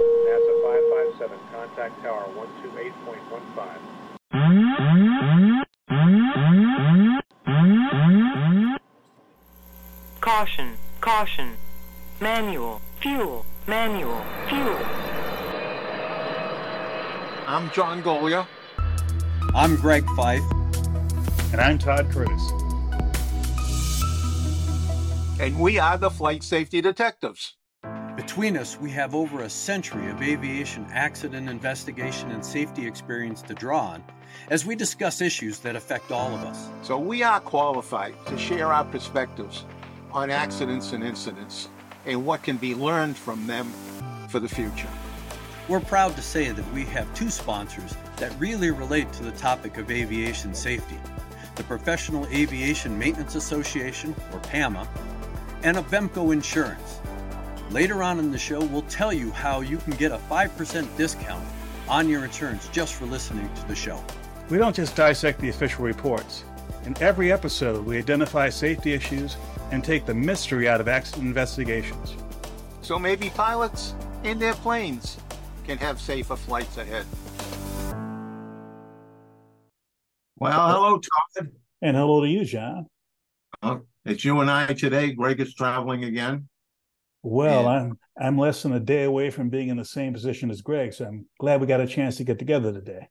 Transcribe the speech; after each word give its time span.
NASA 0.00 0.52
557, 0.62 1.38
contact 1.52 2.02
tower 2.02 2.26
128.15. 2.34 3.94
Caution, 10.20 10.76
caution. 11.00 11.56
Manual, 12.20 12.80
fuel, 13.00 13.46
manual, 13.68 14.24
fuel. 14.48 14.78
I'm 17.46 17.70
John 17.70 18.02
Golia. 18.02 18.46
I'm 19.54 19.76
Greg 19.76 20.04
Fife. 20.16 20.42
And 21.52 21.60
I'm 21.60 21.78
Todd 21.78 22.10
Curtis. 22.10 22.42
And 25.38 25.56
we 25.60 25.78
are 25.78 25.96
the 25.98 26.10
Flight 26.10 26.42
Safety 26.42 26.80
Detectives. 26.80 27.54
Between 28.16 28.56
us, 28.56 28.78
we 28.78 28.90
have 28.90 29.12
over 29.12 29.42
a 29.42 29.50
century 29.50 30.08
of 30.08 30.22
aviation 30.22 30.86
accident 30.92 31.48
investigation 31.48 32.30
and 32.30 32.44
safety 32.44 32.86
experience 32.86 33.42
to 33.42 33.54
draw 33.54 33.80
on 33.80 34.04
as 34.50 34.64
we 34.64 34.76
discuss 34.76 35.20
issues 35.20 35.58
that 35.60 35.74
affect 35.74 36.12
all 36.12 36.32
of 36.32 36.44
us. 36.44 36.68
So 36.82 36.96
we 36.96 37.24
are 37.24 37.40
qualified 37.40 38.14
to 38.26 38.38
share 38.38 38.72
our 38.72 38.84
perspectives 38.84 39.64
on 40.12 40.30
accidents 40.30 40.92
and 40.92 41.02
incidents 41.02 41.68
and 42.06 42.24
what 42.24 42.44
can 42.44 42.56
be 42.56 42.74
learned 42.74 43.16
from 43.16 43.48
them 43.48 43.72
for 44.28 44.38
the 44.38 44.48
future. 44.48 44.88
We're 45.68 45.80
proud 45.80 46.14
to 46.14 46.22
say 46.22 46.50
that 46.50 46.72
we 46.72 46.84
have 46.84 47.12
two 47.14 47.30
sponsors 47.30 47.96
that 48.18 48.32
really 48.38 48.70
relate 48.70 49.12
to 49.14 49.24
the 49.24 49.32
topic 49.32 49.76
of 49.76 49.90
aviation 49.90 50.54
safety 50.54 50.98
the 51.56 51.62
Professional 51.64 52.26
Aviation 52.32 52.98
Maintenance 52.98 53.36
Association, 53.36 54.12
or 54.32 54.40
PAMA, 54.40 54.88
and 55.62 55.76
Avemco 55.76 56.32
Insurance. 56.32 57.00
Later 57.70 58.02
on 58.02 58.18
in 58.18 58.30
the 58.30 58.38
show, 58.38 58.62
we'll 58.64 58.82
tell 58.82 59.12
you 59.12 59.30
how 59.30 59.60
you 59.60 59.78
can 59.78 59.94
get 59.94 60.12
a 60.12 60.18
5% 60.18 60.96
discount 60.96 61.44
on 61.88 62.08
your 62.08 62.24
insurance 62.24 62.68
just 62.68 62.94
for 62.94 63.06
listening 63.06 63.52
to 63.54 63.68
the 63.68 63.74
show. 63.74 64.02
We 64.50 64.58
don't 64.58 64.76
just 64.76 64.94
dissect 64.94 65.40
the 65.40 65.48
official 65.48 65.84
reports. 65.84 66.44
In 66.84 66.94
every 67.00 67.32
episode, 67.32 67.84
we 67.86 67.96
identify 67.96 68.50
safety 68.50 68.92
issues 68.92 69.36
and 69.70 69.82
take 69.82 70.04
the 70.04 70.14
mystery 70.14 70.68
out 70.68 70.80
of 70.80 70.88
accident 70.88 71.26
investigations. 71.26 72.14
So 72.82 72.98
maybe 72.98 73.30
pilots 73.30 73.94
and 74.22 74.40
their 74.40 74.54
planes 74.54 75.16
can 75.66 75.78
have 75.78 76.00
safer 76.00 76.36
flights 76.36 76.76
ahead. 76.76 77.06
Well, 80.36 80.68
hello, 80.68 80.98
Todd. 80.98 81.52
And 81.80 81.96
hello 81.96 82.20
to 82.20 82.28
you, 82.28 82.44
John. 82.44 82.86
Uh, 83.62 83.78
it's 84.04 84.24
you 84.24 84.40
and 84.40 84.50
I 84.50 84.74
today. 84.74 85.12
Greg 85.12 85.40
is 85.40 85.54
traveling 85.54 86.04
again. 86.04 86.48
Well. 87.24 87.66
I'm 87.66 87.98
I'm 88.20 88.38
less 88.38 88.62
than 88.62 88.72
a 88.72 88.80
day 88.80 89.04
away 89.04 89.30
from 89.30 89.48
being 89.48 89.68
in 89.68 89.76
the 89.76 89.84
same 89.84 90.12
position 90.12 90.50
as 90.50 90.62
Greg, 90.62 90.92
so 90.92 91.06
I'm 91.06 91.26
glad 91.40 91.60
we 91.60 91.66
got 91.66 91.80
a 91.80 91.86
chance 91.86 92.16
to 92.18 92.24
get 92.24 92.38
together 92.38 92.72
today. 92.72 93.08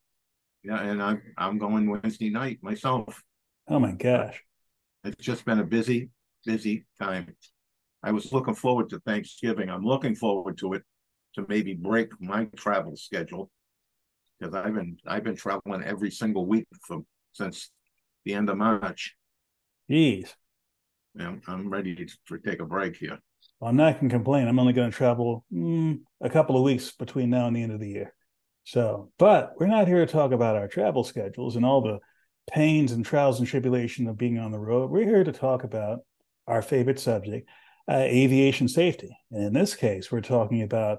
Yeah, 0.64 0.80
and 0.80 1.02
I'm 1.02 1.22
I'm 1.38 1.58
going 1.58 1.90
Wednesday 1.90 2.30
night 2.30 2.60
myself. 2.62 3.22
Oh 3.68 3.80
my 3.80 3.92
gosh. 3.92 4.42
It's 5.04 5.22
just 5.22 5.44
been 5.44 5.60
a 5.60 5.66
busy, 5.66 6.10
busy 6.46 6.86
time. 7.02 7.36
I 8.02 8.12
was 8.12 8.32
looking 8.32 8.56
forward 8.56 8.90
to 8.92 9.00
Thanksgiving. 9.00 9.70
I'm 9.70 9.84
looking 9.84 10.16
forward 10.16 10.58
to 10.60 10.74
it 10.74 10.84
to 11.36 11.46
maybe 11.50 11.74
break 11.74 12.10
my 12.22 12.46
travel 12.56 12.96
schedule 12.96 13.50
because 14.40 14.54
I've 14.54 14.76
been 14.76 14.98
I've 15.08 15.24
been 15.24 15.36
traveling 15.36 15.84
every 15.84 16.12
single 16.12 16.46
week 16.46 16.68
from 16.82 17.06
since 17.34 17.72
the 18.26 18.36
end 18.36 18.50
of 18.50 18.58
March. 18.58 19.16
Jeez. 19.90 20.34
Yeah, 21.16 21.36
I'm 21.48 21.70
ready 21.70 21.96
to, 21.96 22.06
to 22.28 22.38
take 22.38 22.62
a 22.62 22.66
break 22.66 22.96
here. 22.96 23.20
Well, 23.64 23.70
I'm 23.70 23.78
not 23.78 23.94
going 23.94 24.10
to 24.10 24.16
complain. 24.16 24.50
I'm 24.50 24.60
only 24.60 24.74
going 24.74 24.92
to 24.92 24.98
travel 24.98 25.46
mm, 25.50 26.02
a 26.20 26.30
couple 26.30 26.58
of 26.58 26.64
weeks 26.64 26.92
between 26.92 27.30
now 27.30 27.48
and 27.48 27.56
the 27.56 27.64
end 27.64 27.72
of 27.72 27.80
the 27.80 27.88
year. 27.88 28.14
So, 28.66 29.10
but 29.18 29.54
we're 29.58 29.68
not 29.68 29.88
here 29.88 30.06
to 30.06 30.12
talk 30.12 30.34
about 30.34 30.58
our 30.58 30.68
travel 30.68 31.06
schedules 31.06 31.56
and 31.56 31.64
all 31.64 31.80
the 31.80 32.00
pains 32.52 32.92
and 32.92 33.06
trials 33.06 33.40
and 33.40 33.48
tribulation 33.48 34.10
of 34.10 34.18
being 34.18 34.38
on 34.38 34.52
the 34.52 34.60
road. 34.60 34.92
We're 34.92 35.06
here 35.06 35.24
to 35.24 35.32
talk 35.32 35.64
about 35.64 36.00
our 36.46 36.62
favorite 36.62 37.00
subject, 37.00 37.48
uh, 37.90 38.00
aviation 38.00 38.68
safety. 38.68 39.18
And 39.32 39.46
in 39.46 39.54
this 39.54 39.76
case, 39.76 40.12
we're 40.12 40.20
talking 40.20 40.62
about 40.62 40.98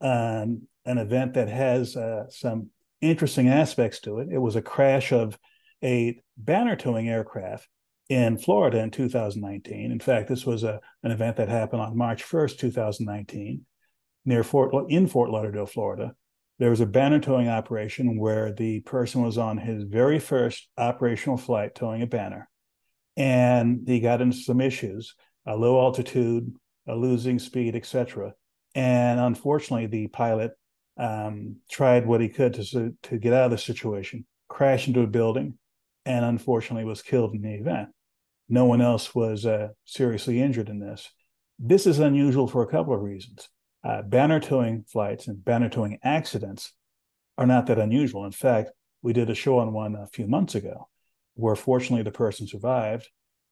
um, 0.00 0.62
an 0.84 0.98
event 0.98 1.34
that 1.34 1.46
has 1.46 1.96
uh, 1.96 2.24
some 2.28 2.70
interesting 3.00 3.48
aspects 3.48 4.00
to 4.00 4.18
it. 4.18 4.30
It 4.32 4.38
was 4.38 4.56
a 4.56 4.62
crash 4.62 5.12
of 5.12 5.38
a 5.80 6.20
banner 6.36 6.74
towing 6.74 7.08
aircraft 7.08 7.68
in 8.10 8.36
Florida 8.36 8.80
in 8.80 8.90
2019. 8.90 9.92
In 9.92 10.00
fact, 10.00 10.28
this 10.28 10.44
was 10.44 10.64
a, 10.64 10.80
an 11.04 11.12
event 11.12 11.36
that 11.36 11.48
happened 11.48 11.80
on 11.80 11.96
March 11.96 12.24
1st, 12.24 12.58
2019, 12.58 13.64
near 14.24 14.42
Fort 14.42 14.74
in 14.90 15.06
Fort 15.06 15.30
Lauderdale, 15.30 15.64
Florida. 15.64 16.12
There 16.58 16.70
was 16.70 16.80
a 16.80 16.86
banner 16.86 17.20
towing 17.20 17.48
operation 17.48 18.18
where 18.18 18.52
the 18.52 18.80
person 18.80 19.22
was 19.22 19.38
on 19.38 19.56
his 19.56 19.84
very 19.84 20.18
first 20.18 20.68
operational 20.76 21.38
flight 21.38 21.76
towing 21.76 22.02
a 22.02 22.06
banner, 22.06 22.50
and 23.16 23.84
he 23.86 24.00
got 24.00 24.20
into 24.20 24.36
some 24.36 24.60
issues, 24.60 25.14
a 25.46 25.56
low 25.56 25.80
altitude, 25.80 26.52
a 26.88 26.96
losing 26.96 27.38
speed, 27.38 27.76
etc. 27.76 28.34
And 28.74 29.20
unfortunately, 29.20 29.86
the 29.86 30.08
pilot 30.08 30.50
um, 30.98 31.58
tried 31.70 32.06
what 32.06 32.20
he 32.20 32.28
could 32.28 32.54
to 32.54 32.92
to 33.04 33.18
get 33.18 33.32
out 33.32 33.46
of 33.46 33.50
the 33.52 33.58
situation, 33.58 34.26
crashed 34.48 34.88
into 34.88 35.02
a 35.02 35.06
building, 35.06 35.56
and 36.04 36.24
unfortunately 36.24 36.84
was 36.84 37.02
killed 37.02 37.34
in 37.36 37.42
the 37.42 37.54
event. 37.54 37.90
No 38.50 38.64
one 38.64 38.82
else 38.82 39.14
was 39.14 39.46
uh, 39.46 39.68
seriously 39.84 40.42
injured 40.42 40.68
in 40.68 40.80
this. 40.80 41.08
This 41.58 41.86
is 41.86 42.00
unusual 42.00 42.48
for 42.48 42.62
a 42.62 42.70
couple 42.70 42.92
of 42.92 43.00
reasons. 43.00 43.48
Uh, 43.84 44.02
banner 44.02 44.40
towing 44.40 44.82
flights 44.82 45.28
and 45.28 45.42
banner 45.42 45.68
towing 45.68 45.98
accidents 46.02 46.72
are 47.38 47.46
not 47.46 47.66
that 47.66 47.78
unusual. 47.78 48.24
In 48.24 48.32
fact, 48.32 48.70
we 49.02 49.12
did 49.12 49.30
a 49.30 49.34
show 49.34 49.60
on 49.60 49.72
one 49.72 49.94
a 49.94 50.08
few 50.08 50.26
months 50.26 50.56
ago 50.56 50.88
where 51.34 51.54
fortunately 51.54 52.02
the 52.02 52.10
person 52.10 52.46
survived. 52.46 53.08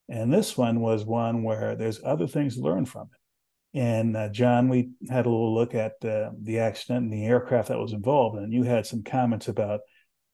And 0.09 0.33
this 0.33 0.57
one 0.57 0.81
was 0.81 1.05
one 1.05 1.43
where 1.43 1.75
there's 1.75 2.01
other 2.03 2.27
things 2.27 2.55
to 2.55 2.61
learn 2.61 2.85
from 2.85 3.09
it. 3.13 3.79
And 3.79 4.17
uh, 4.17 4.29
John, 4.29 4.67
we 4.67 4.89
had 5.09 5.25
a 5.25 5.29
little 5.29 5.53
look 5.53 5.75
at 5.75 5.93
uh, 6.03 6.31
the 6.41 6.59
accident 6.59 7.05
and 7.05 7.13
the 7.13 7.25
aircraft 7.25 7.69
that 7.69 7.79
was 7.79 7.93
involved, 7.93 8.37
and 8.37 8.51
you 8.51 8.63
had 8.63 8.87
some 8.87 9.03
comments 9.03 9.47
about 9.47 9.81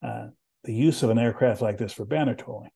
uh, 0.01 0.27
the 0.63 0.73
use 0.73 1.03
of 1.03 1.09
an 1.09 1.19
aircraft 1.19 1.61
like 1.61 1.77
this 1.77 1.91
for 1.91 2.05
banner 2.05 2.35
towing. 2.35 2.69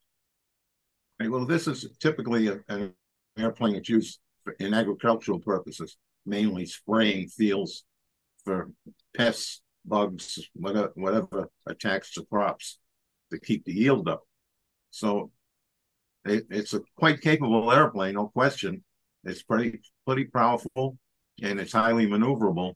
Well, 1.19 1.45
this 1.45 1.67
is 1.67 1.85
typically 1.99 2.47
a, 2.47 2.59
an 2.69 2.93
airplane 3.37 3.73
that's 3.73 3.89
used 3.89 4.19
for, 4.43 4.53
in 4.53 4.73
agricultural 4.73 5.39
purposes, 5.39 5.97
mainly 6.25 6.65
spraying 6.65 7.27
fields 7.27 7.83
for 8.45 8.71
pests, 9.15 9.61
bugs, 9.85 10.39
whatever, 10.53 10.91
whatever 10.95 11.49
attacks 11.67 12.13
the 12.13 12.23
crops 12.25 12.79
to 13.31 13.39
keep 13.39 13.65
the 13.65 13.73
yield 13.73 14.07
up. 14.07 14.21
So 14.91 15.31
it, 16.25 16.45
it's 16.49 16.73
a 16.73 16.81
quite 16.95 17.21
capable 17.21 17.71
airplane, 17.71 18.15
no 18.15 18.27
question. 18.27 18.83
It's 19.25 19.43
pretty 19.43 19.81
pretty 20.05 20.25
powerful 20.25 20.97
and 21.41 21.59
it's 21.59 21.73
highly 21.73 22.07
maneuverable. 22.07 22.73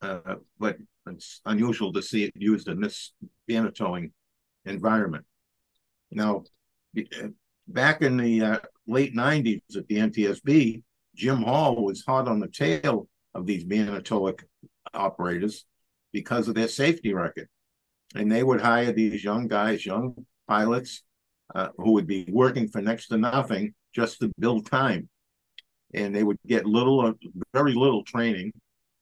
Uh, 0.00 0.36
but 0.58 0.78
it's 1.06 1.40
unusual 1.44 1.92
to 1.92 2.02
see 2.02 2.24
it 2.24 2.32
used 2.34 2.68
in 2.68 2.80
this 2.80 3.12
banner 3.46 3.70
towing 3.70 4.12
environment. 4.64 5.24
Now, 6.10 6.44
back 7.68 8.02
in 8.02 8.16
the 8.16 8.42
uh, 8.42 8.58
late 8.86 9.14
90s 9.14 9.76
at 9.76 9.86
the 9.88 9.96
NTSB, 9.96 10.82
Jim 11.14 11.42
Hall 11.42 11.84
was 11.84 12.04
hot 12.06 12.28
on 12.28 12.40
the 12.40 12.48
tail 12.48 13.08
of 13.34 13.46
these 13.46 13.64
banner 13.64 14.00
tow 14.00 14.34
operators 14.94 15.64
because 16.12 16.48
of 16.48 16.54
their 16.54 16.68
safety 16.68 17.14
record. 17.14 17.48
And 18.14 18.30
they 18.30 18.42
would 18.42 18.60
hire 18.60 18.92
these 18.92 19.24
young 19.24 19.48
guys, 19.48 19.86
young 19.86 20.26
pilots, 20.46 21.02
uh, 21.54 21.68
who 21.76 21.92
would 21.92 22.06
be 22.06 22.26
working 22.30 22.68
for 22.68 22.82
next 22.82 23.08
to 23.08 23.16
nothing 23.16 23.74
just 23.94 24.18
to 24.20 24.32
build 24.38 24.70
time. 24.70 25.08
And 25.94 26.14
they 26.14 26.22
would 26.22 26.38
get 26.46 26.66
little, 26.66 27.00
or 27.00 27.14
very 27.52 27.74
little 27.74 28.04
training, 28.04 28.52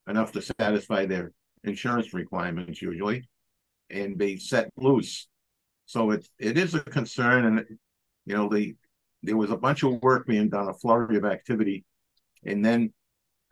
enough 0.08 0.32
to 0.32 0.42
satisfy 0.42 1.06
their 1.06 1.32
insurance 1.64 2.12
requirements 2.12 2.82
usually, 2.82 3.28
and 3.90 4.18
be 4.18 4.38
set 4.38 4.70
loose. 4.76 5.28
So 5.86 6.12
it 6.12 6.28
it 6.38 6.56
is 6.56 6.74
a 6.74 6.80
concern, 6.80 7.44
and 7.46 7.78
you 8.30 8.36
know 8.36 8.48
the 8.48 8.76
there 9.24 9.36
was 9.36 9.50
a 9.50 9.56
bunch 9.56 9.82
of 9.82 10.00
work 10.02 10.26
being 10.26 10.48
done, 10.48 10.68
a 10.68 10.72
flurry 10.72 11.16
of 11.16 11.24
activity, 11.24 11.84
and 12.46 12.64
then 12.64 12.92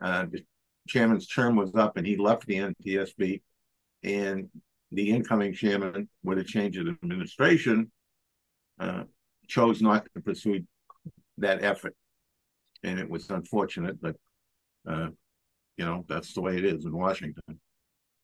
uh, 0.01 0.25
the 0.31 0.43
chairman's 0.87 1.27
term 1.27 1.57
was 1.57 1.75
up, 1.75 1.97
and 1.97 2.07
he 2.07 2.15
left 2.15 2.47
the 2.47 2.55
NTSB, 2.55 3.41
and 4.03 4.49
the 4.93 5.09
incoming 5.09 5.53
chairman, 5.53 6.07
with 6.23 6.39
a 6.39 6.43
change 6.43 6.77
of 6.77 6.87
administration, 6.87 7.91
uh, 8.79 9.03
chose 9.47 9.81
not 9.81 10.07
to 10.15 10.21
pursue 10.21 10.61
that 11.37 11.61
effort, 11.61 11.93
and 12.83 12.97
it 12.97 13.09
was 13.09 13.29
unfortunate, 13.29 14.01
but 14.01 14.15
uh, 14.89 15.09
you 15.75 15.85
know 15.85 16.05
that's 16.07 16.33
the 16.33 16.41
way 16.41 16.57
it 16.57 16.63
is 16.63 16.85
in 16.85 16.95
Washington. 16.95 17.59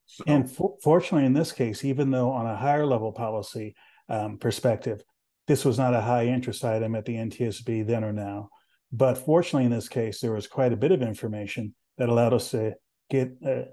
So. 0.05 0.23
And 0.25 0.49
for, 0.49 0.77
fortunately, 0.81 1.25
in 1.25 1.33
this 1.33 1.51
case, 1.51 1.83
even 1.83 2.11
though 2.11 2.31
on 2.31 2.45
a 2.45 2.55
higher 2.55 2.85
level 2.85 3.11
policy 3.11 3.75
um, 4.07 4.37
perspective, 4.37 5.03
this 5.47 5.65
was 5.65 5.77
not 5.77 5.93
a 5.93 6.01
high 6.01 6.25
interest 6.25 6.65
item 6.65 6.95
at 6.95 7.05
the 7.05 7.15
NTSB 7.15 7.85
then 7.85 8.03
or 8.03 8.13
now. 8.13 8.49
But 8.91 9.17
fortunately, 9.17 9.65
in 9.65 9.71
this 9.71 9.89
case, 9.89 10.19
there 10.19 10.31
was 10.31 10.47
quite 10.47 10.73
a 10.73 10.77
bit 10.77 10.91
of 10.91 11.01
information 11.01 11.75
that 11.97 12.09
allowed 12.09 12.33
us 12.33 12.51
to 12.51 12.75
get 13.09 13.33
uh, 13.45 13.65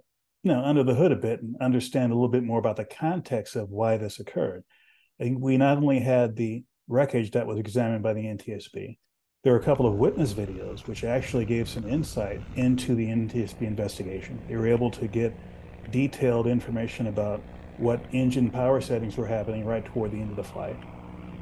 you 0.43 0.53
know 0.53 0.63
under 0.63 0.83
the 0.83 0.95
hood 0.95 1.13
a 1.13 1.17
bit 1.17 1.41
and 1.41 1.57
understand 1.61 2.13
a 2.13 2.15
little 2.15 2.29
bit 2.29 2.45
more 2.45 2.59
about 2.59 2.77
the 2.77 2.85
context 2.85 3.57
of 3.57 3.71
why 3.71 3.97
this 3.97 4.21
occurred. 4.21 4.65
And 5.19 5.41
we 5.41 5.57
not 5.57 5.79
only 5.79 6.01
had 6.01 6.37
the 6.37 6.65
wreckage 6.89 7.31
that 7.33 7.47
was 7.47 7.59
examined 7.59 8.03
by 8.03 8.13
the 8.13 8.25
NTSB, 8.25 8.99
there 9.45 9.53
were 9.53 9.59
a 9.59 9.65
couple 9.65 9.87
of 9.87 9.95
witness 9.95 10.33
videos 10.33 10.87
which 10.87 11.05
actually 11.05 11.45
gave 11.45 11.69
some 11.69 11.89
insight 11.89 12.41
into 12.57 12.95
the 12.95 13.07
NTSB 13.07 13.63
investigation. 13.63 14.41
They 14.49 14.57
were 14.57 14.69
able 14.69 14.91
to 14.93 15.07
get 15.07 15.35
detailed 15.91 16.47
information 16.47 17.09
about 17.09 17.43
what 17.77 18.05
engine 18.13 18.51
power 18.51 18.81
settings 18.81 19.17
were 19.17 19.27
happening 19.27 19.65
right 19.65 19.85
toward 19.85 20.13
the 20.13 20.21
end 20.21 20.31
of 20.31 20.37
the 20.37 20.45
flight. 20.45 20.77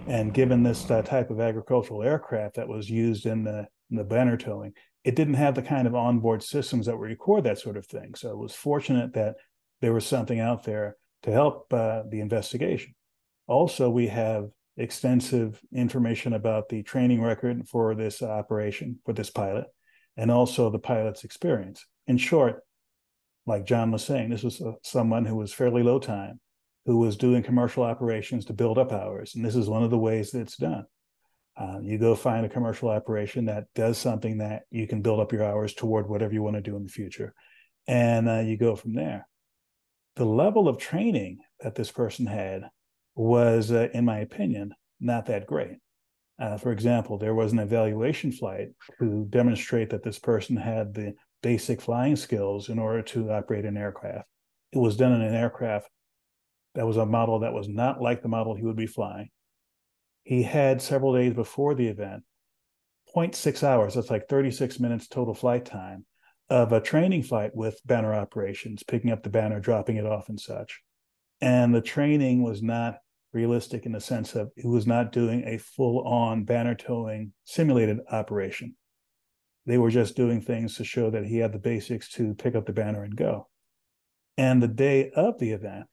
And 0.06 0.34
given 0.34 0.62
this 0.62 0.90
uh, 0.90 1.02
type 1.02 1.30
of 1.30 1.40
agricultural 1.40 2.02
aircraft 2.02 2.56
that 2.56 2.68
was 2.68 2.90
used 2.90 3.26
in 3.26 3.44
the, 3.44 3.68
in 3.90 3.96
the 3.96 4.04
banner 4.04 4.36
towing, 4.36 4.72
it 5.04 5.16
didn't 5.16 5.34
have 5.34 5.54
the 5.54 5.62
kind 5.62 5.86
of 5.86 5.94
onboard 5.94 6.42
systems 6.42 6.86
that 6.86 6.98
would 6.98 7.08
record 7.08 7.44
that 7.44 7.58
sort 7.58 7.76
of 7.76 7.86
thing. 7.86 8.14
So 8.14 8.30
it 8.30 8.38
was 8.38 8.54
fortunate 8.54 9.14
that 9.14 9.36
there 9.80 9.92
was 9.92 10.06
something 10.06 10.40
out 10.40 10.64
there 10.64 10.96
to 11.22 11.32
help 11.32 11.72
uh, 11.72 12.02
the 12.08 12.20
investigation. 12.20 12.94
Also, 13.46 13.88
we 13.90 14.08
have 14.08 14.50
extensive 14.76 15.60
information 15.74 16.32
about 16.32 16.68
the 16.68 16.82
training 16.82 17.20
record 17.22 17.68
for 17.68 17.94
this 17.94 18.22
operation 18.22 18.98
for 19.04 19.12
this 19.12 19.30
pilot 19.30 19.66
and 20.16 20.30
also 20.30 20.70
the 20.70 20.78
pilot's 20.78 21.24
experience. 21.24 21.84
In 22.06 22.16
short, 22.16 22.62
like 23.46 23.64
John 23.64 23.90
was 23.90 24.04
saying, 24.04 24.30
this 24.30 24.42
was 24.42 24.60
a, 24.60 24.74
someone 24.82 25.24
who 25.24 25.36
was 25.36 25.52
fairly 25.52 25.82
low 25.82 25.98
time, 25.98 26.40
who 26.90 26.98
was 26.98 27.16
doing 27.16 27.40
commercial 27.40 27.84
operations 27.84 28.44
to 28.44 28.52
build 28.52 28.76
up 28.76 28.90
hours. 28.90 29.36
And 29.36 29.44
this 29.44 29.54
is 29.54 29.68
one 29.68 29.84
of 29.84 29.90
the 29.90 29.98
ways 29.98 30.32
that 30.32 30.40
it's 30.40 30.56
done. 30.56 30.84
Uh, 31.56 31.78
you 31.80 31.98
go 31.98 32.16
find 32.16 32.44
a 32.44 32.48
commercial 32.48 32.88
operation 32.88 33.44
that 33.44 33.66
does 33.76 33.96
something 33.96 34.38
that 34.38 34.62
you 34.72 34.88
can 34.88 35.00
build 35.00 35.20
up 35.20 35.32
your 35.32 35.44
hours 35.44 35.72
toward 35.72 36.08
whatever 36.08 36.32
you 36.32 36.42
want 36.42 36.56
to 36.56 36.60
do 36.60 36.74
in 36.74 36.82
the 36.82 36.88
future. 36.88 37.32
And 37.86 38.28
uh, 38.28 38.40
you 38.40 38.56
go 38.56 38.74
from 38.74 38.94
there. 38.94 39.28
The 40.16 40.24
level 40.24 40.66
of 40.66 40.78
training 40.78 41.38
that 41.60 41.76
this 41.76 41.92
person 41.92 42.26
had 42.26 42.64
was, 43.14 43.70
uh, 43.70 43.86
in 43.94 44.04
my 44.04 44.18
opinion, 44.18 44.74
not 44.98 45.26
that 45.26 45.46
great. 45.46 45.76
Uh, 46.40 46.56
for 46.56 46.72
example, 46.72 47.18
there 47.18 47.36
was 47.36 47.52
an 47.52 47.60
evaluation 47.60 48.32
flight 48.32 48.70
to 48.98 49.26
demonstrate 49.30 49.90
that 49.90 50.02
this 50.02 50.18
person 50.18 50.56
had 50.56 50.92
the 50.92 51.14
basic 51.40 51.80
flying 51.80 52.16
skills 52.16 52.68
in 52.68 52.80
order 52.80 53.02
to 53.02 53.30
operate 53.30 53.64
an 53.64 53.76
aircraft. 53.76 54.26
It 54.72 54.78
was 54.78 54.96
done 54.96 55.12
in 55.12 55.22
an 55.22 55.36
aircraft 55.36 55.88
that 56.74 56.86
was 56.86 56.96
a 56.96 57.06
model 57.06 57.40
that 57.40 57.52
was 57.52 57.68
not 57.68 58.00
like 58.00 58.22
the 58.22 58.28
model 58.28 58.54
he 58.54 58.64
would 58.64 58.76
be 58.76 58.86
flying. 58.86 59.28
He 60.22 60.42
had 60.42 60.82
several 60.82 61.14
days 61.14 61.34
before 61.34 61.74
the 61.74 61.88
event, 61.88 62.22
0.6 63.14 63.62
hours, 63.62 63.94
that's 63.94 64.10
like 64.10 64.28
36 64.28 64.78
minutes 64.78 65.08
total 65.08 65.34
flight 65.34 65.64
time, 65.64 66.04
of 66.48 66.72
a 66.72 66.80
training 66.80 67.22
flight 67.22 67.54
with 67.54 67.80
banner 67.84 68.14
operations, 68.14 68.82
picking 68.82 69.10
up 69.10 69.22
the 69.22 69.30
banner, 69.30 69.60
dropping 69.60 69.96
it 69.96 70.06
off, 70.06 70.28
and 70.28 70.38
such. 70.38 70.80
And 71.40 71.74
the 71.74 71.80
training 71.80 72.42
was 72.42 72.62
not 72.62 72.98
realistic 73.32 73.86
in 73.86 73.92
the 73.92 74.00
sense 74.00 74.34
of 74.34 74.50
he 74.56 74.66
was 74.66 74.86
not 74.86 75.12
doing 75.12 75.44
a 75.44 75.58
full 75.58 76.06
on 76.06 76.44
banner 76.44 76.74
towing 76.74 77.32
simulated 77.44 78.00
operation. 78.10 78.74
They 79.66 79.78
were 79.78 79.90
just 79.90 80.16
doing 80.16 80.40
things 80.40 80.76
to 80.76 80.84
show 80.84 81.10
that 81.10 81.26
he 81.26 81.38
had 81.38 81.52
the 81.52 81.58
basics 81.58 82.10
to 82.12 82.34
pick 82.34 82.54
up 82.54 82.66
the 82.66 82.72
banner 82.72 83.04
and 83.04 83.14
go. 83.14 83.48
And 84.36 84.62
the 84.62 84.68
day 84.68 85.10
of 85.10 85.38
the 85.38 85.52
event, 85.52 85.86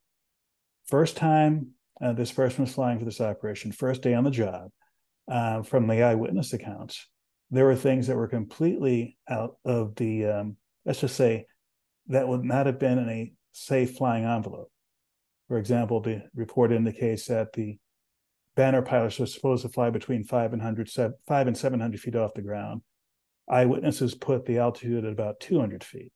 first 0.88 1.16
time 1.16 1.68
uh, 2.00 2.12
this 2.12 2.32
person 2.32 2.64
was 2.64 2.74
flying 2.74 2.98
for 2.98 3.04
this 3.04 3.20
operation, 3.20 3.72
first 3.72 4.02
day 4.02 4.14
on 4.14 4.24
the 4.24 4.30
job, 4.30 4.70
uh, 5.30 5.62
from 5.62 5.86
the 5.86 6.02
eyewitness 6.02 6.52
accounts, 6.52 7.06
there 7.50 7.64
were 7.64 7.76
things 7.76 8.06
that 8.06 8.16
were 8.16 8.28
completely 8.28 9.16
out 9.28 9.56
of 9.64 9.94
the, 9.96 10.26
um, 10.26 10.56
let's 10.84 11.00
just 11.00 11.16
say, 11.16 11.46
that 12.08 12.28
would 12.28 12.44
not 12.44 12.66
have 12.66 12.78
been 12.78 12.98
in 12.98 13.08
a 13.08 13.32
safe 13.52 13.96
flying 13.96 14.24
envelope. 14.24 14.70
For 15.48 15.58
example, 15.58 16.00
the 16.00 16.22
report 16.34 16.72
indicates 16.72 17.26
that 17.26 17.52
the 17.52 17.78
banner 18.54 18.82
pilots 18.82 19.18
were 19.18 19.26
supposed 19.26 19.62
to 19.62 19.68
fly 19.68 19.90
between 19.90 20.24
five 20.24 20.52
and 20.52 20.62
five 21.26 21.46
and 21.46 21.56
seven 21.56 21.80
hundred 21.80 22.00
feet 22.00 22.16
off 22.16 22.34
the 22.34 22.42
ground. 22.42 22.82
Eyewitnesses 23.48 24.14
put 24.14 24.44
the 24.44 24.58
altitude 24.58 25.04
at 25.04 25.12
about 25.12 25.40
two 25.40 25.58
hundred 25.58 25.84
feet, 25.84 26.12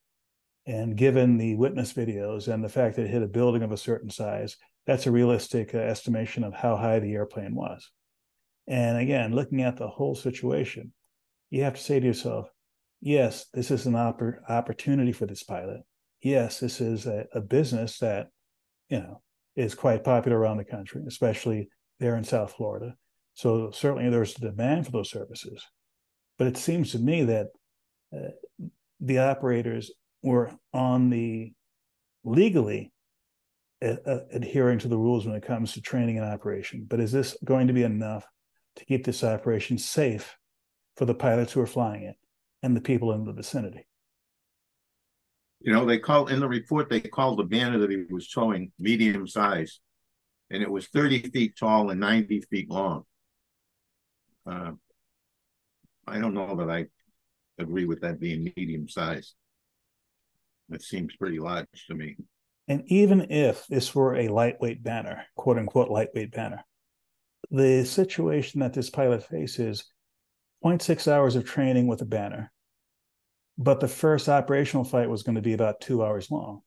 and 0.67 0.97
given 0.97 1.39
the 1.39 1.57
witness 1.57 1.93
videos 1.93 2.53
and 2.53 2.63
the 2.63 2.69
fact 2.69 2.97
that 2.97 3.05
it 3.05 3.11
hit 3.11 3.23
a 3.23 3.29
building 3.29 3.63
of 3.63 3.73
a 3.73 3.77
certain 3.77 4.11
size, 4.11 4.57
that's 4.87 5.07
a 5.07 5.13
realistic 5.13 5.75
uh, 5.75 5.79
estimation 5.79 6.45
of 6.45 6.55
how 6.55 6.77
high 6.77 6.99
the 6.99 7.13
airplane 7.13 7.55
was. 7.55 7.91
And 8.69 8.99
again, 8.99 9.35
looking 9.35 9.63
at 9.63 9.77
the 9.77 9.89
whole 9.89 10.15
situation, 10.15 10.93
you 11.51 11.65
have 11.65 11.75
to 11.75 11.83
say 11.83 12.01
to 12.01 12.07
yourself, 12.07 12.49
yes, 13.01 13.47
this 13.53 13.71
is 13.71 13.87
an 13.87 13.95
oppor- 13.95 14.39
opportunity 14.49 15.13
for 15.13 15.27
this 15.27 15.43
pilot. 15.43 15.81
Yes, 16.23 16.61
this 16.61 16.81
is 16.81 17.07
a, 17.07 17.27
a 17.35 17.41
business 17.41 17.99
that 17.99 18.29
you 18.93 18.99
know, 18.99 19.23
is 19.57 19.75
quite 19.75 20.05
popular 20.05 20.39
around 20.39 20.59
the 20.59 20.65
country, 20.65 21.03
especially 21.09 21.71
there 21.99 22.15
in 22.15 22.25
South 22.25 22.53
Florida. 22.53 22.95
So 23.33 23.71
certainly 23.71 24.11
there's 24.11 24.37
a 24.37 24.41
demand 24.41 24.85
for 24.85 24.93
those 24.93 25.11
services. 25.11 25.65
But 26.37 26.49
it 26.49 26.59
seems 26.59 26.93
to 26.93 26.99
me 26.99 27.25
that 27.25 27.47
uh, 28.15 28.33
the 29.01 29.21
operators 29.21 29.91
were 30.23 30.53
on 30.73 31.11
the 31.11 31.53
legally 32.25 32.93
adhering 33.83 34.79
to 34.79 34.89
the 34.89 34.97
rules 34.97 35.27
when 35.27 35.35
it 35.35 35.45
comes 35.45 35.73
to 35.73 35.81
training 35.81 36.17
and 36.17 36.27
operation. 36.27 36.87
But 36.89 37.01
is 37.01 37.11
this 37.11 37.37
going 37.45 37.67
to 37.67 37.73
be 37.73 37.83
enough 37.83 38.25
to 38.77 38.85
keep 38.85 39.05
this 39.05 39.25
operation 39.25 39.77
safe 39.77 40.37
for 40.97 41.05
the 41.05 41.15
pilots 41.15 41.53
who 41.53 41.61
are 41.61 41.67
flying 41.67 42.05
it 42.05 42.17
and 42.63 42.77
the 42.77 42.81
people 42.81 43.13
in 43.13 43.25
the 43.25 43.33
vicinity? 43.33 43.87
You 45.61 45.73
know, 45.73 45.85
they 45.85 45.99
called 45.99 46.31
in 46.31 46.41
the 46.41 46.49
report, 46.49 46.91
they 46.91 47.01
called 47.01 47.39
the 47.39 47.45
banner 47.45 47.79
that 47.79 47.91
he 47.91 48.05
was 48.11 48.29
towing 48.29 48.73
medium 48.79 49.27
size, 49.27 49.81
and 50.51 50.63
it 50.63 50.71
was 50.71 50.87
30 50.89 51.31
feet 51.31 51.57
tall 51.57 51.91
and 51.91 52.01
90 52.01 52.41
feet 52.43 52.71
long. 52.71 53.05
Uh, 54.45 54.73
I 56.07 56.19
don't 56.19 56.35
know 56.35 56.57
that 56.57 56.71
I 56.71 56.87
agree 57.59 57.85
with 57.85 58.01
that 58.01 58.19
being 58.19 58.53
medium 58.57 58.89
size. 58.89 59.35
That 60.69 60.83
seems 60.83 61.17
pretty 61.17 61.39
large 61.39 61.67
to 61.89 61.95
me. 61.95 62.17
And 62.69 62.85
even 62.87 63.31
if 63.31 63.67
this 63.67 63.95
were 63.95 64.17
a 64.17 64.29
lightweight 64.29 64.83
banner, 64.83 65.25
quote 65.37 65.59
unquote 65.59 65.91
lightweight 65.91 66.33
banner, 66.33 66.65
the 67.51 67.85
situation 67.85 68.61
that 68.61 68.73
this 68.73 68.89
pilot 68.89 69.25
faces 69.25 69.85
0.6 70.65 71.11
hours 71.11 71.37
of 71.37 71.45
training 71.45 71.87
with 71.87 72.01
a 72.03 72.07
banner 72.07 72.53
but 73.59 73.81
the 73.81 73.89
first 73.89 74.29
operational 74.29 74.85
flight 74.85 75.09
was 75.09 75.23
going 75.23 75.35
to 75.35 75.43
be 75.43 75.53
about 75.53 75.81
two 75.81 76.05
hours 76.05 76.31
long. 76.31 76.63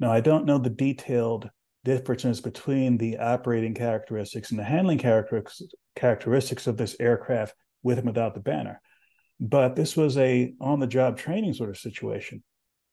Now, 0.00 0.12
I 0.12 0.20
don't 0.20 0.46
know 0.46 0.58
the 0.58 0.70
detailed 0.70 1.50
differences 1.84 2.40
between 2.40 2.96
the 2.96 3.18
operating 3.18 3.74
characteristics 3.74 4.50
and 4.50 4.58
the 4.58 4.64
handling 4.64 4.98
characteristics 4.98 6.66
of 6.66 6.76
this 6.76 6.96
aircraft 7.00 7.54
with 7.82 7.98
and 7.98 8.06
without 8.06 8.34
the 8.34 8.40
banner. 8.40 8.80
But 9.40 9.76
this 9.76 9.96
was 9.96 10.16
a 10.16 10.54
on-the-job 10.60 11.16
training 11.16 11.54
sort 11.54 11.70
of 11.70 11.78
situation. 11.78 12.42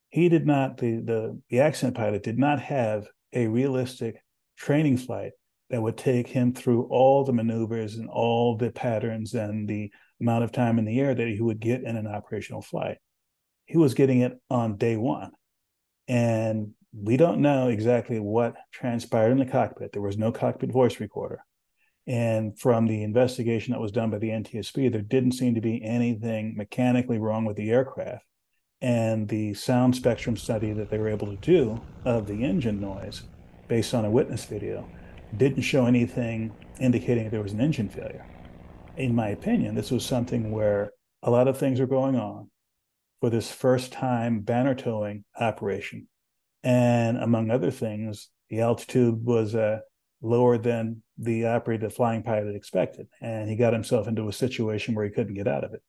He 0.09 0.29
did 0.29 0.45
not, 0.45 0.77
the, 0.77 0.97
the, 0.97 1.41
the 1.49 1.59
accident 1.59 1.97
pilot 1.97 2.23
did 2.23 2.39
not 2.39 2.61
have 2.61 3.07
a 3.33 3.47
realistic 3.47 4.15
training 4.57 4.97
flight 4.97 5.31
that 5.69 5.81
would 5.81 5.97
take 5.97 6.27
him 6.27 6.53
through 6.53 6.83
all 6.83 7.23
the 7.23 7.33
maneuvers 7.33 7.95
and 7.95 8.09
all 8.09 8.55
the 8.55 8.71
patterns 8.71 9.33
and 9.33 9.67
the 9.67 9.91
amount 10.21 10.43
of 10.43 10.51
time 10.51 10.79
in 10.79 10.85
the 10.85 10.99
air 10.99 11.13
that 11.13 11.27
he 11.27 11.41
would 11.41 11.59
get 11.59 11.83
in 11.83 11.97
an 11.97 12.07
operational 12.07 12.61
flight 12.61 12.97
he 13.65 13.77
was 13.77 13.93
getting 13.93 14.21
it 14.21 14.39
on 14.49 14.77
day 14.77 14.95
one. 14.95 15.31
And 16.07 16.71
we 16.93 17.17
don't 17.17 17.41
know 17.41 17.67
exactly 17.67 18.19
what 18.19 18.55
transpired 18.71 19.31
in 19.31 19.39
the 19.39 19.45
cockpit. 19.45 19.91
There 19.91 20.01
was 20.01 20.17
no 20.17 20.31
cockpit 20.31 20.71
voice 20.71 20.99
recorder. 20.99 21.39
And 22.07 22.57
from 22.57 22.85
the 22.85 23.01
investigation 23.01 23.73
that 23.73 23.81
was 23.81 23.91
done 23.91 24.11
by 24.11 24.19
the 24.19 24.29
NTSB, 24.29 24.91
there 24.91 25.01
didn't 25.01 25.31
seem 25.31 25.55
to 25.55 25.61
be 25.61 25.83
anything 25.83 26.55
mechanically 26.55 27.17
wrong 27.17 27.45
with 27.45 27.57
the 27.57 27.71
aircraft. 27.71 28.23
And 28.85 29.27
the 29.29 29.55
sound 29.55 29.95
spectrum 29.95 30.37
study 30.37 30.71
that 30.73 30.91
they 30.91 30.99
were 30.99 31.09
able 31.09 31.25
to 31.25 31.37
do 31.37 31.81
of 32.05 32.27
the 32.27 32.43
engine 32.43 32.79
noise 32.79 33.23
based 33.67 33.95
on 33.95 34.05
a 34.05 34.11
witness 34.11 34.45
video 34.45 34.87
didn't 35.35 35.63
show 35.63 35.87
anything 35.87 36.55
indicating 36.79 37.31
there 37.31 37.41
was 37.41 37.53
an 37.53 37.61
engine 37.61 37.89
failure. 37.89 38.27
In 38.95 39.15
my 39.15 39.29
opinion, 39.29 39.73
this 39.73 39.89
was 39.89 40.05
something 40.05 40.51
where 40.51 40.91
a 41.23 41.31
lot 41.31 41.47
of 41.47 41.57
things 41.57 41.79
were 41.79 41.87
going 41.87 42.15
on 42.15 42.51
for 43.21 43.31
this 43.31 43.51
first 43.51 43.91
time 43.91 44.41
banner 44.41 44.75
towing 44.75 45.25
operation. 45.39 46.07
And 46.61 47.17
among 47.17 47.49
other 47.49 47.71
things, 47.71 48.29
the 48.51 48.61
altitude 48.61 49.25
was 49.25 49.55
uh, 49.55 49.79
lower 50.21 50.59
than 50.59 51.01
the 51.17 51.47
operator, 51.47 51.87
the 51.87 51.89
flying 51.89 52.21
pilot 52.21 52.55
expected. 52.55 53.07
And 53.19 53.49
he 53.49 53.55
got 53.55 53.73
himself 53.73 54.07
into 54.07 54.27
a 54.27 54.31
situation 54.33 54.93
where 54.93 55.05
he 55.05 55.11
couldn't 55.11 55.33
get 55.33 55.47
out 55.47 55.63
of 55.63 55.73
it. 55.73 55.81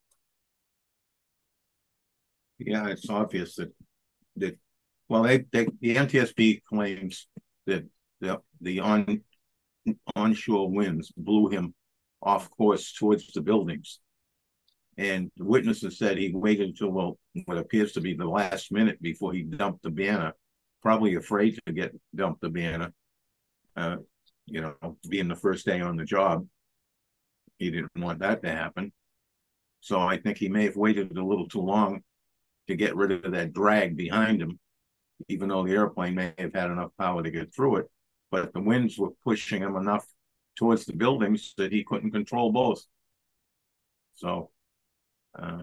Yeah, 2.58 2.88
it's 2.88 3.08
obvious 3.10 3.56
that 3.56 3.72
that 4.36 4.58
well, 5.08 5.22
they, 5.22 5.44
they 5.52 5.66
the 5.80 5.96
NTSB 5.96 6.62
claims 6.64 7.28
that 7.66 7.84
the 8.20 8.40
the 8.60 8.80
on 8.80 9.22
onshore 10.14 10.70
winds 10.70 11.12
blew 11.16 11.48
him 11.48 11.74
off 12.22 12.50
course 12.50 12.92
towards 12.92 13.30
the 13.32 13.40
buildings. 13.40 14.00
And 14.98 15.30
the 15.36 15.44
witnesses 15.44 15.98
said 15.98 16.16
he 16.16 16.32
waited 16.34 16.68
until 16.68 16.90
well, 16.90 17.18
what 17.44 17.58
appears 17.58 17.92
to 17.92 18.00
be 18.00 18.14
the 18.14 18.26
last 18.26 18.72
minute 18.72 19.00
before 19.02 19.32
he 19.34 19.42
dumped 19.42 19.82
the 19.82 19.90
banner 19.90 20.32
probably 20.86 21.16
afraid 21.16 21.58
to 21.66 21.72
get 21.72 21.92
dumped 22.14 22.40
the 22.40 22.48
banner. 22.48 22.92
Uh, 23.76 23.96
you 24.46 24.60
know, 24.60 24.96
being 25.08 25.26
the 25.26 25.34
first 25.34 25.66
day 25.66 25.80
on 25.80 25.96
the 25.96 26.04
job, 26.04 26.46
he 27.58 27.72
didn't 27.72 27.90
want 27.96 28.20
that 28.20 28.40
to 28.42 28.48
happen. 28.48 28.92
So 29.80 29.98
I 29.98 30.16
think 30.16 30.38
he 30.38 30.48
may 30.48 30.62
have 30.62 30.76
waited 30.76 31.16
a 31.16 31.24
little 31.24 31.48
too 31.48 31.60
long 31.60 32.02
to 32.68 32.76
get 32.76 32.96
rid 32.96 33.12
of 33.12 33.32
that 33.32 33.52
drag 33.52 33.96
behind 33.96 34.40
him, 34.40 34.58
even 35.28 35.48
though 35.48 35.64
the 35.64 35.72
airplane 35.72 36.14
may 36.14 36.32
have 36.38 36.54
had 36.54 36.70
enough 36.70 36.90
power 36.98 37.22
to 37.22 37.30
get 37.30 37.54
through 37.54 37.76
it. 37.76 37.86
But 38.30 38.52
the 38.52 38.60
winds 38.60 38.98
were 38.98 39.10
pushing 39.24 39.62
him 39.62 39.76
enough 39.76 40.04
towards 40.56 40.84
the 40.84 40.94
buildings 40.94 41.54
that 41.58 41.72
he 41.72 41.84
couldn't 41.84 42.10
control 42.10 42.50
both. 42.50 42.82
So, 44.14 44.50
uh, 45.38 45.62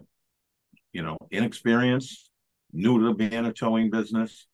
you 0.94 1.02
know, 1.02 1.18
inexperienced, 1.32 2.30
new 2.72 3.00
to 3.00 3.06
the 3.06 3.14
banner 3.14 3.52
towing 3.52 3.90
business, 3.90 4.48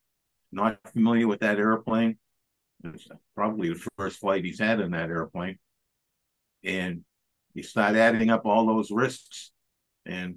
not 0.51 0.79
familiar 0.93 1.27
with 1.27 1.41
that 1.41 1.59
airplane. 1.59 2.17
It's 2.83 3.07
probably 3.35 3.69
the 3.69 3.87
first 3.97 4.19
flight 4.19 4.45
he's 4.45 4.59
had 4.59 4.79
in 4.79 4.91
that 4.91 5.09
airplane. 5.09 5.59
And 6.63 7.03
you 7.53 7.63
start 7.63 7.95
adding 7.95 8.29
up 8.29 8.45
all 8.45 8.65
those 8.65 8.89
risks 8.89 9.51
and 10.05 10.35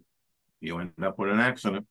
you 0.60 0.78
end 0.78 0.92
up 1.02 1.18
with 1.18 1.30
an 1.30 1.40
accident. 1.40 1.86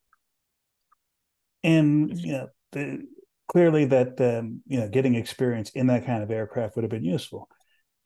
And 1.64 2.18
you 2.18 2.34
know, 2.34 2.48
the, 2.72 3.06
clearly 3.48 3.86
that 3.86 4.20
um, 4.22 4.62
you 4.66 4.80
know 4.80 4.88
getting 4.88 5.16
experience 5.16 5.72
in 5.72 5.88
that 5.88 6.06
kind 6.06 6.24
of 6.24 6.32
aircraft 6.32 6.76
would 6.76 6.84
have 6.84 6.92
been 6.92 7.04
useful. 7.04 7.50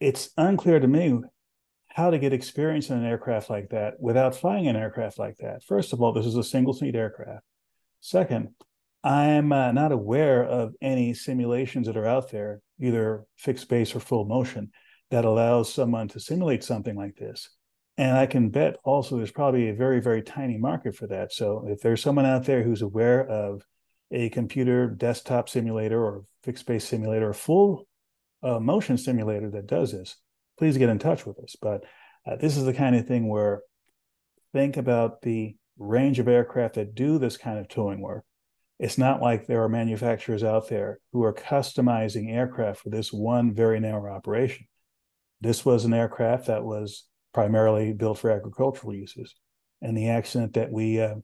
It's 0.00 0.30
unclear 0.36 0.80
to 0.80 0.88
me 0.88 1.20
how 1.88 2.10
to 2.10 2.18
get 2.18 2.32
experience 2.32 2.90
in 2.90 2.98
an 2.98 3.06
aircraft 3.06 3.48
like 3.48 3.70
that 3.70 3.94
without 3.98 4.36
flying 4.36 4.66
an 4.66 4.76
aircraft 4.76 5.18
like 5.18 5.36
that. 5.38 5.62
First 5.64 5.92
of 5.92 6.02
all, 6.02 6.12
this 6.12 6.26
is 6.26 6.36
a 6.36 6.44
single 6.44 6.74
seat 6.74 6.94
aircraft. 6.94 7.42
Second, 8.00 8.50
I'm 9.02 9.52
uh, 9.52 9.72
not 9.72 9.92
aware 9.92 10.44
of 10.44 10.74
any 10.82 11.14
simulations 11.14 11.86
that 11.86 11.96
are 11.96 12.06
out 12.06 12.30
there, 12.30 12.60
either 12.80 13.24
fixed 13.36 13.68
base 13.68 13.94
or 13.94 14.00
full 14.00 14.26
motion, 14.26 14.72
that 15.10 15.24
allows 15.24 15.72
someone 15.72 16.08
to 16.08 16.20
simulate 16.20 16.64
something 16.64 16.96
like 16.96 17.16
this. 17.16 17.48
And 17.98 18.16
I 18.16 18.26
can 18.26 18.50
bet 18.50 18.76
also 18.84 19.16
there's 19.16 19.30
probably 19.30 19.68
a 19.68 19.74
very, 19.74 20.00
very 20.00 20.22
tiny 20.22 20.58
market 20.58 20.94
for 20.94 21.06
that. 21.06 21.32
So 21.32 21.66
if 21.68 21.80
there's 21.80 22.02
someone 22.02 22.26
out 22.26 22.44
there 22.44 22.62
who's 22.62 22.82
aware 22.82 23.26
of 23.26 23.64
a 24.10 24.28
computer 24.30 24.86
desktop 24.86 25.48
simulator 25.48 26.02
or 26.02 26.24
fixed 26.42 26.66
base 26.66 26.86
simulator 26.86 27.30
or 27.30 27.34
full 27.34 27.86
uh, 28.42 28.60
motion 28.60 28.98
simulator 28.98 29.50
that 29.50 29.66
does 29.66 29.92
this, 29.92 30.16
please 30.58 30.76
get 30.76 30.90
in 30.90 30.98
touch 30.98 31.24
with 31.26 31.38
us. 31.38 31.56
But 31.60 31.84
uh, 32.26 32.36
this 32.36 32.56
is 32.56 32.64
the 32.64 32.74
kind 32.74 32.94
of 32.96 33.06
thing 33.06 33.28
where 33.28 33.62
think 34.52 34.76
about 34.76 35.22
the 35.22 35.56
range 35.78 36.18
of 36.18 36.28
aircraft 36.28 36.74
that 36.74 36.94
do 36.94 37.18
this 37.18 37.36
kind 37.36 37.58
of 37.58 37.68
towing 37.68 38.00
work. 38.00 38.24
It's 38.78 38.98
not 38.98 39.22
like 39.22 39.46
there 39.46 39.62
are 39.62 39.68
manufacturers 39.68 40.44
out 40.44 40.68
there 40.68 41.00
who 41.12 41.24
are 41.24 41.32
customizing 41.32 42.30
aircraft 42.30 42.80
for 42.80 42.90
this 42.90 43.10
one 43.12 43.54
very 43.54 43.80
narrow 43.80 44.14
operation. 44.14 44.66
This 45.40 45.64
was 45.64 45.84
an 45.84 45.94
aircraft 45.94 46.46
that 46.46 46.64
was 46.64 47.04
primarily 47.36 47.92
built 47.92 48.18
for 48.18 48.30
agricultural 48.30 48.94
uses. 48.94 49.34
And 49.82 49.94
the 49.94 50.08
accident 50.08 50.54
that 50.54 50.72
we 50.72 50.98
uh, 51.02 51.16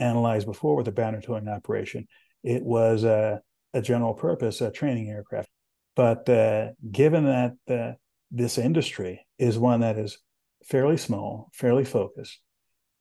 analyzed 0.00 0.48
before 0.48 0.74
with 0.74 0.86
the 0.86 0.90
banner 0.90 1.20
towing 1.20 1.46
operation, 1.46 2.08
it 2.42 2.64
was 2.64 3.04
uh, 3.04 3.38
a 3.72 3.80
general 3.80 4.14
purpose 4.14 4.60
training 4.74 5.10
aircraft. 5.10 5.48
But 5.94 6.28
uh, 6.28 6.70
given 6.90 7.24
that 7.66 7.96
this 8.32 8.58
industry 8.58 9.24
is 9.38 9.60
one 9.60 9.82
that 9.82 9.96
is 9.96 10.18
fairly 10.64 10.96
small, 10.96 11.50
fairly 11.54 11.84
focused, 11.84 12.40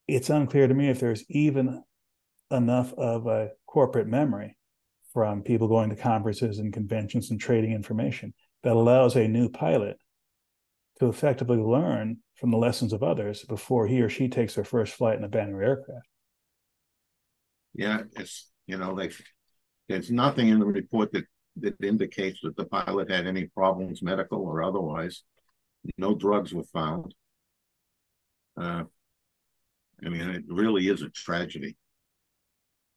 it's 0.07 0.29
unclear 0.29 0.67
to 0.67 0.73
me 0.75 0.89
if 0.89 0.99
there's 0.99 1.25
even 1.27 1.83
enough 2.51 2.93
of 2.93 3.25
a 3.25 3.49
corporate 3.65 4.07
memory 4.07 4.55
from 5.11 5.41
people 5.41 5.67
going 5.67 5.89
to 5.89 5.95
conferences 5.95 6.59
and 6.59 6.71
conventions 6.71 7.31
and 7.31 7.41
trading 7.41 7.71
information 7.71 8.31
that 8.61 8.73
allows 8.73 9.15
a 9.15 9.27
new 9.27 9.49
pilot 9.49 9.97
to 11.00 11.08
effectively 11.08 11.58
learn 11.58 12.18
from 12.36 12.51
the 12.51 12.58
lessons 12.58 12.94
of 12.94 13.03
others 13.03 13.44
before 13.46 13.88
he 13.88 14.01
or 14.01 14.10
she 14.10 14.27
takes 14.27 14.56
their 14.56 14.63
first 14.63 14.94
flight 14.94 15.18
in 15.18 15.24
a 15.24 15.29
banner 15.29 15.62
aircraft. 15.62 16.08
Yeah, 17.74 18.01
it's 18.18 18.50
you 18.68 18.77
know, 18.77 18.94
like 18.94 19.13
there's 19.88 20.12
nothing 20.12 20.50
in 20.50 20.60
the 20.60 20.65
report 20.65 21.12
that 21.13 21.25
that 21.58 21.84
indicates 21.84 22.39
that 22.44 22.56
the 22.56 22.65
pilot 22.65 23.10
had 23.10 23.27
any 23.27 23.48
problems, 23.48 24.01
medical 24.01 24.41
or 24.41 24.63
otherwise. 24.63 25.24
No 25.98 26.15
drugs 26.15 26.53
were 26.53 26.63
found. 26.63 27.13
Uh, 28.60 28.84
I 30.06 30.10
mean, 30.10 30.29
it 30.29 30.44
really 30.48 30.88
is 30.88 31.01
a 31.01 31.10
tragedy. 31.10 31.75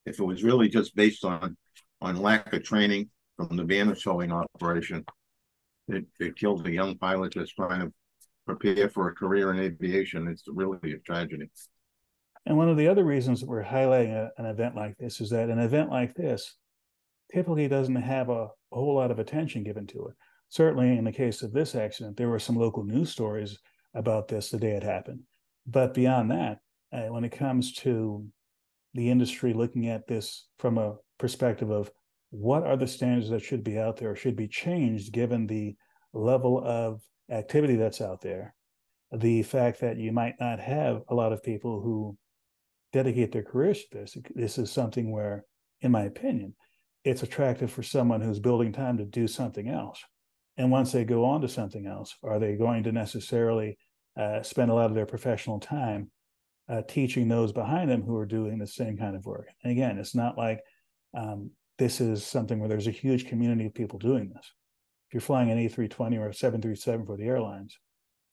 If 0.05 0.19
it 0.19 0.25
was 0.25 0.43
really 0.43 0.69
just 0.69 0.95
based 0.97 1.25
on 1.25 1.57
on 2.01 2.17
lack 2.17 2.53
of 2.53 2.65
training 2.65 3.11
from 3.37 3.57
the 3.57 3.65
banner 3.65 3.95
towing 3.95 4.33
operation, 4.33 5.05
it, 5.89 6.05
it 6.21 6.37
killed 6.37 6.67
a 6.67 6.71
young 6.71 6.97
pilot 6.97 7.35
that's 7.35 7.53
trying 7.53 7.81
to 7.81 7.93
prepare 8.47 8.89
for 8.89 9.09
a 9.09 9.15
career 9.15 9.53
in 9.53 9.61
aviation. 9.61 10.29
It's 10.29 10.45
really 10.47 10.93
a 10.93 10.99
tragedy. 10.99 11.51
And 12.47 12.57
one 12.57 12.69
of 12.69 12.77
the 12.77 12.89
other 12.89 13.05
reasons 13.05 13.41
that 13.41 13.49
we're 13.49 13.63
highlighting 13.63 14.13
a, 14.13 14.31
an 14.39 14.47
event 14.47 14.75
like 14.75 14.97
this 14.99 15.21
is 15.21 15.31
that 15.31 15.49
an 15.49 15.59
event 15.59 15.91
like 15.91 16.15
this 16.15 16.57
typically 17.33 17.69
doesn't 17.69 17.95
have 17.97 18.29
a, 18.29 18.43
a, 18.43 18.49
whole 18.73 18.97
lot 18.97 19.11
of 19.11 19.19
attention 19.19 19.63
given 19.63 19.87
to 19.89 20.07
it. 20.09 20.15
Certainly, 20.49 20.99
in 20.99 21.05
the 21.05 21.13
case 21.13 21.43
of 21.43 21.53
this 21.53 21.75
accident, 21.75 22.17
there 22.17 22.29
were 22.29 22.39
some 22.39 22.57
local 22.57 22.85
news 22.85 23.11
stories 23.11 23.59
about 23.95 24.29
this 24.29 24.51
the 24.51 24.59
day 24.59 24.73
it 24.73 24.83
happened. 24.83 25.21
But 25.67 25.95
beyond 25.95 26.31
that, 26.31 26.59
uh, 26.93 27.13
when 27.13 27.25
it 27.25 27.33
comes 27.33 27.73
to 27.75 28.27
the 28.95 29.09
industry 29.09 29.55
looking 29.55 29.89
at 29.89 30.07
this 30.07 30.47
from 30.59 30.77
a 30.77 30.97
perspective 31.19 31.71
of 31.71 31.91
what 32.33 32.65
are 32.65 32.79
the 32.79 32.87
standards 32.87 33.29
that 33.29 33.43
should 33.43 33.63
be 33.63 33.79
out 33.79 33.99
there 33.99 34.13
or 34.13 34.17
should 34.17 34.37
be 34.37 34.49
changed 34.49 35.13
given 35.13 35.47
the 35.47 35.77
level 36.15 36.63
of 36.65 37.03
activity 37.31 37.77
that's 37.77 38.01
out 38.01 38.23
there, 38.23 38.55
the 39.13 39.43
fact 39.43 39.81
that 39.81 39.99
you 39.99 40.13
might 40.13 40.35
not 40.41 40.59
have 40.59 41.03
a 41.09 41.15
lot 41.15 41.35
of 41.35 41.43
people 41.43 41.83
who 41.83 42.17
dedicate 42.91 43.33
their 43.33 43.43
careers 43.43 43.83
to 43.83 43.99
this. 43.99 44.17
This 44.35 44.57
is 44.57 44.73
something 44.73 45.13
where, 45.13 45.45
in 45.83 45.93
my 45.93 46.05
opinion, 46.05 46.55
it's 47.05 47.23
attractive 47.23 47.71
for 47.71 47.83
someone 47.83 48.23
who's 48.23 48.39
building 48.39 48.73
time 48.73 48.97
to 48.97 49.05
do 49.05 49.29
something 49.29 49.69
else. 49.69 50.03
And 50.57 50.71
once 50.71 50.91
they 50.91 51.05
go 51.05 51.27
on 51.27 51.43
to 51.43 51.49
something 51.49 51.87
else, 51.87 52.17
are 52.23 52.39
they 52.39 52.57
going 52.57 52.85
to 52.85 52.93
necessarily 52.93 53.77
uh, 54.19 54.43
spend 54.43 54.71
a 54.71 54.75
lot 54.75 54.87
of 54.87 54.95
their 54.95 55.07
professional 55.07 55.61
time 55.61 56.11
uh, 56.71 56.81
teaching 56.89 57.29
those 57.29 57.53
behind 57.53 57.91
them 57.91 58.03
who 58.03 58.17
are 58.17 58.27
doing 58.27 58.59
the 58.59 58.67
same 58.67 58.97
kind 58.97 59.17
of 59.17 59.27
work? 59.27 59.49
And 59.63 59.73
again, 59.73 59.99
it's 59.99 60.15
not 60.15 60.39
like 60.39 60.61
um, 61.15 61.51
this 61.79 62.01
is 62.01 62.25
something 62.25 62.59
where 62.59 62.69
there's 62.69 62.87
a 62.87 62.93
huge 62.93 63.27
community 63.27 63.67
of 63.67 63.75
people 63.75 63.99
doing 63.99 64.31
this 64.35 64.53
if 65.13 65.17
you're 65.17 65.21
flying 65.21 65.51
an 65.51 65.59
A320 65.59 66.19
or 66.19 66.31
a 66.31 66.35
737 66.35 67.05
for 67.05 67.19
the 67.19 67.27
airlines, 67.27 67.79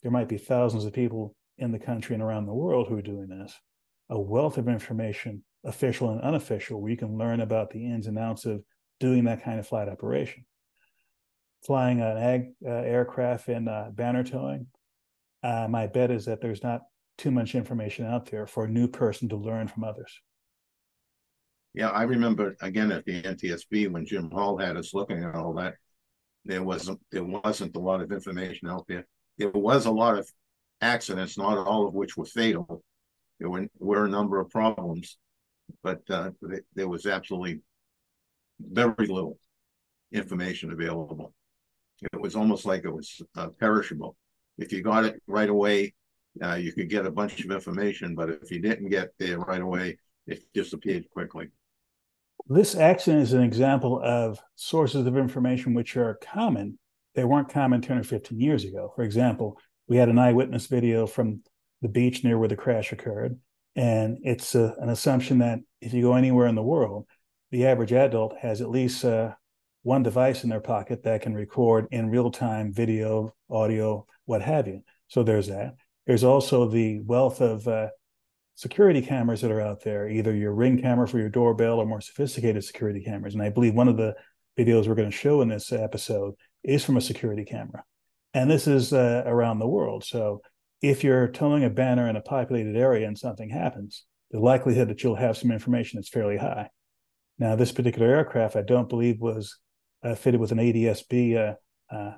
there 0.01 0.13
might 0.13 0.29
be 0.29 0.37
thousands 0.37 0.85
of 0.85 0.93
people 0.93 1.35
in 1.57 1.73
the 1.73 1.77
country 1.77 2.13
and 2.13 2.23
around 2.23 2.45
the 2.45 2.53
world 2.53 2.87
who 2.87 2.97
are 2.97 3.01
doing 3.01 3.27
this. 3.27 3.53
A 4.09 4.17
wealth 4.17 4.57
of 4.57 4.69
information, 4.69 5.43
official 5.65 6.09
and 6.11 6.21
unofficial, 6.21 6.79
where 6.79 6.89
you 6.89 6.95
can 6.95 7.17
learn 7.17 7.41
about 7.41 7.69
the 7.69 7.85
ins 7.85 8.07
and 8.07 8.17
outs 8.17 8.45
of 8.45 8.63
doing 9.01 9.25
that 9.25 9.43
kind 9.43 9.59
of 9.59 9.67
flight 9.67 9.89
operation. 9.89 10.45
Flying 11.65 11.99
an 11.99 12.17
ag 12.17 12.51
uh, 12.65 12.69
aircraft 12.69 13.49
in 13.49 13.67
uh, 13.67 13.89
banner 13.91 14.23
towing, 14.23 14.67
uh, 15.43 15.67
my 15.69 15.85
bet 15.85 16.11
is 16.11 16.23
that 16.27 16.39
there's 16.39 16.63
not 16.63 16.83
too 17.17 17.29
much 17.29 17.55
information 17.55 18.05
out 18.05 18.31
there 18.31 18.47
for 18.47 18.63
a 18.63 18.69
new 18.69 18.87
person 18.87 19.27
to 19.27 19.35
learn 19.35 19.67
from 19.67 19.83
others. 19.83 20.17
Yeah, 21.79 21.91
I 21.91 22.03
remember 22.03 22.57
again 22.59 22.91
at 22.91 23.05
the 23.05 23.21
NTSB 23.21 23.89
when 23.89 24.05
Jim 24.05 24.29
Hall 24.31 24.57
had 24.57 24.75
us 24.75 24.93
looking 24.93 25.23
at 25.23 25.33
all 25.33 25.53
that 25.53 25.75
there 26.43 26.61
wasn't 26.61 26.99
there 27.09 27.23
wasn't 27.23 27.73
a 27.77 27.79
lot 27.79 28.01
of 28.01 28.11
information 28.11 28.67
out 28.67 28.83
there. 28.89 29.07
There 29.37 29.51
was 29.51 29.85
a 29.85 29.91
lot 29.91 30.19
of 30.19 30.29
accidents, 30.81 31.37
not 31.37 31.57
all 31.57 31.87
of 31.87 31.93
which 31.93 32.17
were 32.17 32.25
fatal. 32.25 32.83
There 33.39 33.49
were, 33.49 33.67
were 33.77 34.03
a 34.03 34.09
number 34.09 34.41
of 34.41 34.49
problems, 34.49 35.17
but 35.81 36.01
uh, 36.09 36.31
there 36.75 36.89
was 36.89 37.05
absolutely 37.05 37.61
very 38.59 39.07
little 39.07 39.39
information 40.11 40.73
available. 40.73 41.33
It 42.11 42.19
was 42.19 42.35
almost 42.35 42.65
like 42.65 42.83
it 42.83 42.93
was 42.93 43.21
uh, 43.37 43.51
perishable. 43.57 44.17
If 44.57 44.73
you 44.73 44.83
got 44.83 45.05
it 45.05 45.23
right 45.27 45.49
away, 45.49 45.93
uh, 46.43 46.55
you 46.55 46.73
could 46.73 46.89
get 46.89 47.05
a 47.05 47.11
bunch 47.11 47.41
of 47.41 47.51
information, 47.51 48.15
but 48.15 48.29
if 48.29 48.51
you 48.51 48.59
didn't 48.59 48.89
get 48.89 49.11
there 49.17 49.39
right 49.39 49.61
away, 49.61 49.97
it 50.27 50.43
disappeared 50.53 51.09
quickly. 51.11 51.51
This 52.51 52.75
accident 52.75 53.21
is 53.21 53.33
an 53.33 53.43
example 53.43 54.01
of 54.03 54.39
sources 54.55 55.05
of 55.05 55.15
information 55.15 55.75
which 55.75 55.95
are 55.95 56.15
common. 56.15 56.79
They 57.13 57.23
weren't 57.23 57.49
common 57.49 57.79
10 57.79 57.99
or 57.99 58.03
15 58.03 58.39
years 58.39 58.63
ago. 58.63 58.91
For 58.95 59.03
example, 59.03 59.59
we 59.87 59.97
had 59.97 60.09
an 60.09 60.17
eyewitness 60.17 60.65
video 60.65 61.05
from 61.05 61.43
the 61.83 61.89
beach 61.89 62.23
near 62.23 62.39
where 62.39 62.47
the 62.47 62.55
crash 62.55 62.91
occurred. 62.91 63.37
And 63.75 64.17
it's 64.23 64.55
a, 64.55 64.73
an 64.79 64.89
assumption 64.89 65.37
that 65.39 65.59
if 65.79 65.93
you 65.93 66.01
go 66.01 66.15
anywhere 66.15 66.47
in 66.47 66.55
the 66.55 66.63
world, 66.63 67.05
the 67.51 67.67
average 67.67 67.93
adult 67.93 68.35
has 68.39 68.61
at 68.61 68.71
least 68.71 69.05
uh, 69.05 69.33
one 69.83 70.01
device 70.01 70.43
in 70.43 70.49
their 70.49 70.59
pocket 70.59 71.03
that 71.03 71.21
can 71.21 71.35
record 71.35 71.85
in 71.91 72.09
real 72.09 72.31
time 72.31 72.73
video, 72.73 73.31
audio, 73.47 74.07
what 74.25 74.41
have 74.41 74.67
you. 74.67 74.81
So 75.07 75.21
there's 75.21 75.47
that. 75.47 75.75
There's 76.07 76.23
also 76.23 76.67
the 76.67 76.99
wealth 77.01 77.41
of 77.41 77.67
uh, 77.67 77.89
security 78.59 79.01
cameras 79.01 79.39
that 79.39 79.51
are 79.51 79.61
out 79.61 79.85
there, 79.85 80.09
either 80.09 80.35
your 80.35 80.53
ring 80.53 80.81
camera 80.81 81.07
for 81.07 81.17
your 81.17 81.29
doorbell 81.29 81.79
or 81.79 81.85
more 81.85 82.01
sophisticated 82.01 82.61
security 82.61 83.01
cameras. 83.01 83.33
And 83.33 83.41
I 83.41 83.47
believe 83.47 83.73
one 83.73 83.87
of 83.87 83.95
the 83.95 84.15
videos 84.57 84.85
we're 84.85 84.95
going 84.95 85.09
to 85.09 85.15
show 85.15 85.39
in 85.39 85.47
this 85.47 85.71
episode 85.71 86.33
is 86.61 86.83
from 86.83 86.97
a 86.97 87.01
security 87.01 87.45
camera. 87.45 87.85
And 88.33 88.51
this 88.51 88.67
is 88.67 88.91
uh, 88.91 89.23
around 89.25 89.59
the 89.59 89.67
world. 89.67 90.03
So 90.03 90.41
if 90.81 91.05
you're 91.05 91.29
towing 91.29 91.63
a 91.63 91.69
banner 91.69 92.09
in 92.09 92.17
a 92.17 92.21
populated 92.21 92.75
area 92.75 93.07
and 93.07 93.17
something 93.17 93.49
happens, 93.49 94.03
the 94.29 94.41
likelihood 94.41 94.89
that 94.89 95.03
you'll 95.03 95.15
have 95.15 95.37
some 95.37 95.51
information 95.51 95.97
is 95.97 96.09
fairly 96.09 96.35
high. 96.35 96.69
Now, 97.37 97.55
this 97.55 97.71
particular 97.71 98.13
aircraft, 98.13 98.57
I 98.57 98.63
don't 98.63 98.89
believe 98.89 99.21
was 99.21 99.57
uh, 100.03 100.15
fitted 100.15 100.41
with 100.41 100.51
an 100.51 100.57
ADSB 100.57 101.37
uh, 101.37 101.95
uh, 101.95 102.15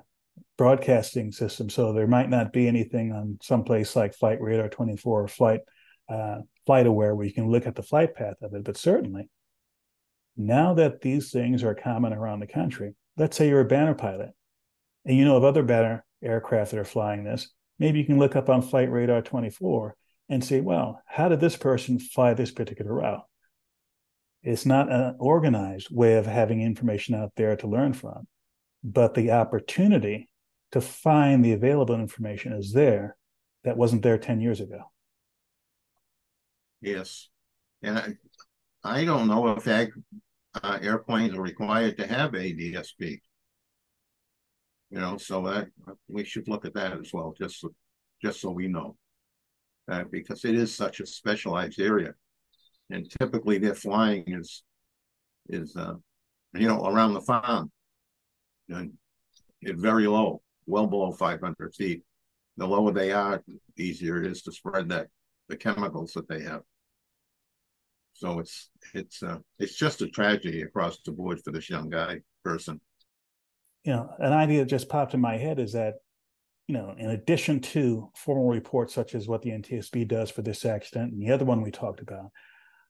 broadcasting 0.58 1.30
system, 1.30 1.70
so 1.70 1.92
there 1.92 2.08
might 2.08 2.30
not 2.30 2.52
be 2.52 2.66
anything 2.66 3.12
on 3.12 3.38
some 3.42 3.62
place 3.62 3.94
like 3.94 4.12
Flight 4.12 4.40
Radar 4.40 4.68
24 4.68 5.22
or 5.22 5.28
Flight 5.28 5.60
uh, 6.12 6.38
FlightAware 6.68 7.16
where 7.16 7.26
you 7.26 7.32
can 7.32 7.50
look 7.50 7.66
at 7.66 7.74
the 7.74 7.82
flight 7.82 8.14
path 8.14 8.36
of 8.42 8.54
it. 8.54 8.64
But 8.64 8.76
certainly, 8.76 9.28
now 10.36 10.74
that 10.74 11.00
these 11.00 11.30
things 11.30 11.62
are 11.62 11.74
common 11.74 12.12
around 12.12 12.40
the 12.40 12.46
country, 12.46 12.94
let's 13.16 13.36
say 13.36 13.48
you're 13.48 13.60
a 13.60 13.64
banner 13.64 13.94
pilot 13.94 14.30
and 15.04 15.16
you 15.16 15.24
know 15.24 15.36
of 15.36 15.44
other 15.44 15.62
banner 15.62 16.04
aircraft 16.22 16.70
that 16.70 16.80
are 16.80 16.84
flying 16.84 17.24
this, 17.24 17.48
maybe 17.78 17.98
you 17.98 18.04
can 18.04 18.18
look 18.18 18.36
up 18.36 18.48
on 18.48 18.62
Flight 18.62 18.90
Radar 18.90 19.22
24 19.22 19.96
and 20.28 20.44
say, 20.44 20.60
well, 20.60 21.02
how 21.06 21.28
did 21.28 21.40
this 21.40 21.56
person 21.56 21.98
fly 21.98 22.34
this 22.34 22.50
particular 22.50 22.94
route? 22.94 23.24
It's 24.42 24.66
not 24.66 24.90
an 24.90 25.16
organized 25.18 25.88
way 25.90 26.14
of 26.14 26.26
having 26.26 26.60
information 26.60 27.14
out 27.14 27.32
there 27.36 27.56
to 27.56 27.66
learn 27.68 27.92
from, 27.92 28.26
but 28.82 29.14
the 29.14 29.30
opportunity 29.30 30.28
to 30.72 30.80
find 30.80 31.44
the 31.44 31.52
available 31.52 31.94
information 31.94 32.52
is 32.52 32.72
there 32.72 33.16
that 33.64 33.76
wasn't 33.76 34.02
there 34.02 34.18
10 34.18 34.40
years 34.40 34.60
ago. 34.60 34.91
Yes. 36.82 37.28
And 37.82 37.98
I, 37.98 38.14
I 38.84 39.04
don't 39.04 39.28
know 39.28 39.48
if 39.48 39.66
ag, 39.68 39.92
uh, 40.62 40.78
airplanes 40.82 41.34
are 41.36 41.42
required 41.42 41.96
to 41.98 42.06
have 42.06 42.32
ADSB. 42.32 43.20
You 44.90 44.98
know, 44.98 45.16
so 45.16 45.42
that 45.42 45.68
we 46.08 46.24
should 46.24 46.48
look 46.48 46.66
at 46.66 46.74
that 46.74 46.92
as 46.92 47.12
well, 47.14 47.34
just 47.38 47.60
so, 47.60 47.70
just 48.20 48.42
so 48.42 48.50
we 48.50 48.68
know, 48.68 48.96
uh, 49.90 50.04
because 50.10 50.44
it 50.44 50.54
is 50.54 50.74
such 50.74 51.00
a 51.00 51.06
specialized 51.06 51.80
area, 51.80 52.12
and 52.90 53.10
typically 53.18 53.56
their 53.56 53.74
flying 53.74 54.24
is 54.26 54.64
is 55.48 55.74
uh, 55.76 55.94
you 56.52 56.68
know 56.68 56.84
around 56.84 57.14
the 57.14 57.22
farm, 57.22 57.72
and 58.68 58.92
it 59.62 59.76
very 59.76 60.06
low, 60.06 60.42
well 60.66 60.86
below 60.86 61.10
500 61.12 61.74
feet. 61.74 62.02
The 62.58 62.66
lower 62.66 62.92
they 62.92 63.12
are, 63.12 63.42
the 63.46 63.82
easier 63.82 64.22
it 64.22 64.30
is 64.30 64.42
to 64.42 64.52
spread 64.52 64.90
that 64.90 65.06
the 65.48 65.56
chemicals 65.56 66.12
that 66.12 66.28
they 66.28 66.42
have. 66.42 66.62
So 68.12 68.38
it's 68.38 68.70
it's 68.94 69.22
uh, 69.22 69.38
it's 69.58 69.74
just 69.74 70.02
a 70.02 70.08
tragedy 70.08 70.62
across 70.62 70.98
the 71.04 71.12
board 71.12 71.40
for 71.42 71.50
this 71.50 71.70
young 71.70 71.88
guy 71.88 72.20
person. 72.44 72.80
You 73.84 73.92
know, 73.92 74.10
an 74.18 74.32
idea 74.32 74.60
that 74.60 74.70
just 74.70 74.88
popped 74.88 75.14
in 75.14 75.20
my 75.20 75.36
head 75.36 75.58
is 75.58 75.72
that, 75.72 75.94
you 76.68 76.74
know, 76.74 76.94
in 76.96 77.10
addition 77.10 77.60
to 77.60 78.10
formal 78.14 78.48
reports 78.48 78.94
such 78.94 79.14
as 79.14 79.26
what 79.26 79.42
the 79.42 79.50
NTSB 79.50 80.06
does 80.06 80.30
for 80.30 80.42
this 80.42 80.64
accident 80.64 81.12
and 81.12 81.20
the 81.20 81.32
other 81.32 81.44
one 81.44 81.62
we 81.62 81.72
talked 81.72 82.00
about, 82.00 82.30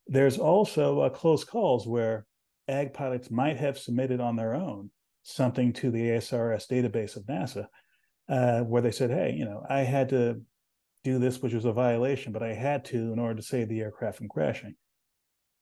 there's 0.07 0.39
also 0.39 1.01
uh, 1.01 1.09
close 1.09 1.45
calls 1.45 1.87
where 1.87 2.27
ag 2.69 2.93
pilots 2.93 3.31
might 3.31 3.57
have 3.57 3.79
submitted 3.79 4.21
on 4.21 4.37
their 4.37 4.55
own 4.55 4.91
something 5.23 5.73
to 5.73 5.91
the 5.91 6.11
ASRS 6.11 6.67
database 6.69 7.17
of 7.17 7.25
NASA, 7.25 7.67
uh, 8.29 8.61
where 8.61 8.83
they 8.83 8.91
said, 8.91 9.11
"Hey, 9.11 9.35
you 9.37 9.45
know, 9.45 9.65
I 9.69 9.81
had 9.81 10.09
to 10.11 10.43
do 11.05 11.19
this, 11.19 11.41
which 11.41 11.55
was 11.55 11.65
a 11.65 11.73
violation, 11.73 12.33
but 12.33 12.43
I 12.43 12.53
had 12.53 12.85
to 12.87 13.13
in 13.13 13.19
order 13.19 13.37
to 13.37 13.43
save 13.43 13.69
the 13.69 13.81
aircraft 13.81 14.19
from 14.19 14.29
crashing." 14.29 14.75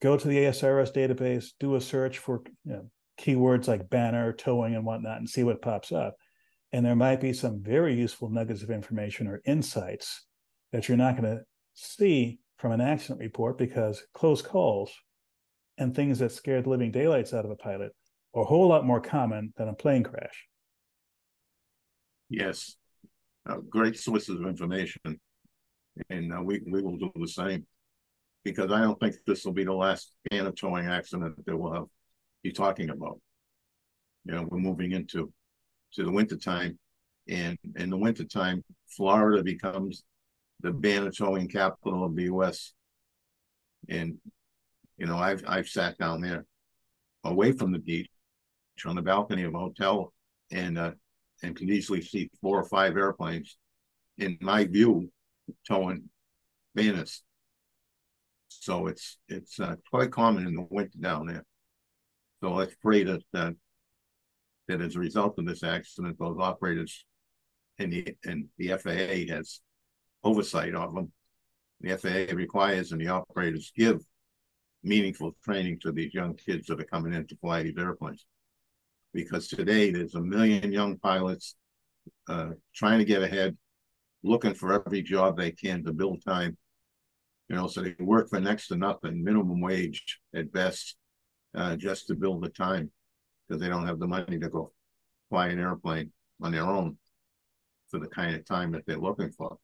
Go 0.01 0.17
to 0.17 0.27
the 0.27 0.37
ASRS 0.37 0.93
database, 0.93 1.49
do 1.59 1.75
a 1.75 1.81
search 1.81 2.17
for 2.17 2.41
you 2.65 2.73
know, 2.73 2.89
keywords 3.19 3.67
like 3.67 3.89
banner, 3.89 4.33
towing, 4.33 4.75
and 4.75 4.85
whatnot, 4.85 5.17
and 5.17 5.29
see 5.29 5.43
what 5.43 5.61
pops 5.61 5.91
up. 5.91 6.15
And 6.73 6.85
there 6.85 6.95
might 6.95 7.21
be 7.21 7.33
some 7.33 7.61
very 7.61 7.95
useful 7.95 8.29
nuggets 8.29 8.63
of 8.63 8.71
information 8.71 9.27
or 9.27 9.41
insights 9.45 10.25
that 10.71 10.87
you're 10.87 10.97
not 10.97 11.17
going 11.17 11.37
to 11.37 11.43
see 11.73 12.39
from 12.57 12.71
an 12.71 12.81
accident 12.81 13.19
report 13.19 13.57
because 13.57 14.03
close 14.13 14.41
calls 14.41 14.91
and 15.77 15.95
things 15.95 16.19
that 16.19 16.31
scared 16.31 16.65
the 16.65 16.69
living 16.69 16.91
daylights 16.91 17.33
out 17.33 17.45
of 17.45 17.51
a 17.51 17.55
pilot 17.55 17.91
are 18.33 18.43
a 18.43 18.45
whole 18.45 18.67
lot 18.67 18.85
more 18.85 19.01
common 19.01 19.53
than 19.57 19.67
a 19.67 19.73
plane 19.73 20.03
crash. 20.03 20.47
Yes, 22.29 22.75
uh, 23.49 23.57
great 23.57 23.97
sources 23.97 24.39
of 24.39 24.47
information, 24.47 25.19
and 26.09 26.33
uh, 26.33 26.41
we 26.41 26.61
we 26.65 26.81
will 26.81 26.97
do 26.97 27.11
the 27.15 27.27
same 27.27 27.65
because 28.43 28.71
I 28.71 28.81
don't 28.81 28.99
think 28.99 29.15
this 29.25 29.45
will 29.45 29.53
be 29.53 29.63
the 29.63 29.73
last 29.73 30.13
banner 30.29 30.51
towing 30.51 30.87
accident 30.87 31.45
that 31.45 31.57
we'll 31.57 31.73
have 31.73 31.87
be 32.43 32.51
talking 32.51 32.89
about. 32.89 33.19
You 34.25 34.33
know, 34.33 34.47
we're 34.49 34.59
moving 34.59 34.91
into 34.91 35.31
to 35.93 36.03
the 36.03 36.11
winter 36.11 36.37
time, 36.37 36.79
and 37.27 37.57
in 37.75 37.89
the 37.89 37.97
winter 37.97 38.23
time, 38.23 38.63
Florida 38.87 39.43
becomes 39.43 40.03
the 40.61 40.71
banner 40.71 41.11
towing 41.11 41.47
capital 41.47 42.05
of 42.05 42.15
the 42.15 42.23
U.S. 42.23 42.73
And 43.89 44.17
you 44.97 45.05
know, 45.05 45.17
I've 45.17 45.43
I've 45.47 45.67
sat 45.67 45.97
down 45.97 46.21
there, 46.21 46.45
away 47.23 47.51
from 47.51 47.71
the 47.71 47.79
beach, 47.79 48.09
on 48.85 48.95
the 48.95 49.01
balcony 49.01 49.43
of 49.43 49.53
a 49.53 49.59
hotel, 49.59 50.13
and 50.51 50.77
uh, 50.77 50.91
and 51.43 51.55
can 51.55 51.69
easily 51.69 52.01
see 52.01 52.29
four 52.41 52.59
or 52.59 52.65
five 52.65 52.97
airplanes, 52.97 53.57
in 54.17 54.37
my 54.41 54.65
view, 54.65 55.11
towing 55.67 56.09
banners 56.75 57.23
so 58.59 58.87
it's 58.87 59.17
it's 59.29 59.59
uh, 59.59 59.75
quite 59.89 60.11
common 60.11 60.45
in 60.47 60.55
the 60.55 60.67
winter 60.69 60.97
down 60.99 61.27
there. 61.27 61.45
So 62.41 62.53
let's 62.53 62.75
pray 62.81 63.03
that 63.03 63.23
uh, 63.33 63.51
that 64.67 64.81
as 64.81 64.95
a 64.95 64.99
result 64.99 65.39
of 65.39 65.45
this 65.45 65.63
accident, 65.63 66.17
those 66.19 66.37
operators 66.39 67.05
and 67.79 67.93
the 67.93 68.15
and 68.25 68.47
the 68.57 68.69
FAA 68.77 69.33
has 69.33 69.61
oversight 70.23 70.75
of 70.75 70.93
them. 70.93 71.11
The 71.81 71.97
FAA 71.97 72.35
requires 72.35 72.91
and 72.91 73.01
the 73.01 73.07
operators 73.07 73.71
give 73.75 74.01
meaningful 74.83 75.35
training 75.43 75.79
to 75.81 75.91
these 75.91 76.13
young 76.13 76.35
kids 76.35 76.67
that 76.67 76.79
are 76.79 76.85
coming 76.85 77.13
in 77.13 77.27
to 77.27 77.37
fly 77.37 77.63
these 77.63 77.77
airplanes. 77.77 78.25
Because 79.13 79.47
today 79.47 79.91
there's 79.91 80.15
a 80.15 80.21
million 80.21 80.71
young 80.71 80.97
pilots 80.97 81.55
uh, 82.27 82.51
trying 82.73 82.99
to 82.99 83.05
get 83.05 83.23
ahead, 83.23 83.57
looking 84.23 84.53
for 84.53 84.73
every 84.73 85.01
job 85.01 85.37
they 85.37 85.51
can 85.51 85.83
to 85.83 85.93
build 85.93 86.23
time 86.23 86.57
you 87.51 87.57
know, 87.57 87.67
so 87.67 87.81
they 87.81 87.93
work 87.99 88.29
for 88.29 88.39
next 88.39 88.69
to 88.69 88.77
nothing, 88.77 89.21
minimum 89.21 89.59
wage 89.59 90.21
at 90.33 90.53
best, 90.53 90.95
uh, 91.53 91.75
just 91.75 92.07
to 92.07 92.15
build 92.15 92.41
the 92.41 92.47
time 92.47 92.89
because 93.45 93.61
they 93.61 93.67
don't 93.67 93.85
have 93.85 93.99
the 93.99 94.07
money 94.07 94.39
to 94.39 94.47
go 94.47 94.71
fly 95.29 95.49
an 95.49 95.59
airplane 95.59 96.13
on 96.41 96.53
their 96.53 96.63
own 96.63 96.97
for 97.89 97.99
the 97.99 98.07
kind 98.07 98.37
of 98.37 98.45
time 98.45 98.71
that 98.71 98.85
they're 98.87 98.95
looking 98.95 99.31
for. 99.31 99.57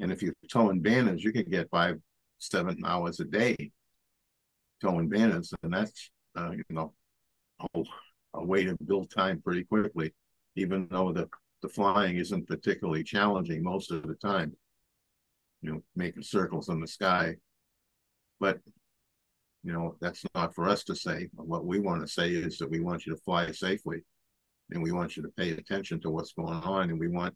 And 0.00 0.10
if 0.10 0.22
you're 0.22 0.32
towing 0.50 0.80
banners, 0.80 1.22
you 1.22 1.30
can 1.30 1.44
get 1.50 1.68
five, 1.68 2.00
seven 2.38 2.82
hours 2.86 3.20
a 3.20 3.24
day 3.26 3.70
towing 4.80 5.10
banners, 5.10 5.52
and 5.62 5.74
that's 5.74 6.10
uh, 6.36 6.52
you 6.52 6.64
know 6.70 6.94
a, 7.74 7.82
a 8.32 8.44
way 8.46 8.64
to 8.64 8.74
build 8.86 9.10
time 9.10 9.42
pretty 9.42 9.64
quickly, 9.64 10.14
even 10.54 10.88
though 10.90 11.12
the 11.12 11.28
the 11.60 11.68
flying 11.68 12.16
isn't 12.16 12.48
particularly 12.48 13.04
challenging 13.04 13.62
most 13.62 13.90
of 13.90 14.04
the 14.04 14.14
time 14.14 14.56
you 15.66 15.72
know, 15.72 15.82
making 15.96 16.22
circles 16.22 16.68
in 16.68 16.80
the 16.80 16.86
sky. 16.86 17.34
But, 18.38 18.60
you 19.64 19.72
know, 19.72 19.96
that's 20.00 20.24
not 20.34 20.54
for 20.54 20.68
us 20.68 20.84
to 20.84 20.94
say. 20.94 21.28
What 21.34 21.66
we 21.66 21.80
want 21.80 22.02
to 22.02 22.08
say 22.08 22.30
is 22.30 22.58
that 22.58 22.70
we 22.70 22.78
want 22.78 23.04
you 23.04 23.14
to 23.14 23.20
fly 23.22 23.50
safely 23.50 23.98
and 24.70 24.80
we 24.80 24.92
want 24.92 25.16
you 25.16 25.24
to 25.24 25.28
pay 25.30 25.50
attention 25.50 26.00
to 26.02 26.10
what's 26.10 26.32
going 26.34 26.62
on 26.62 26.90
and 26.90 27.00
we 27.00 27.08
want 27.08 27.34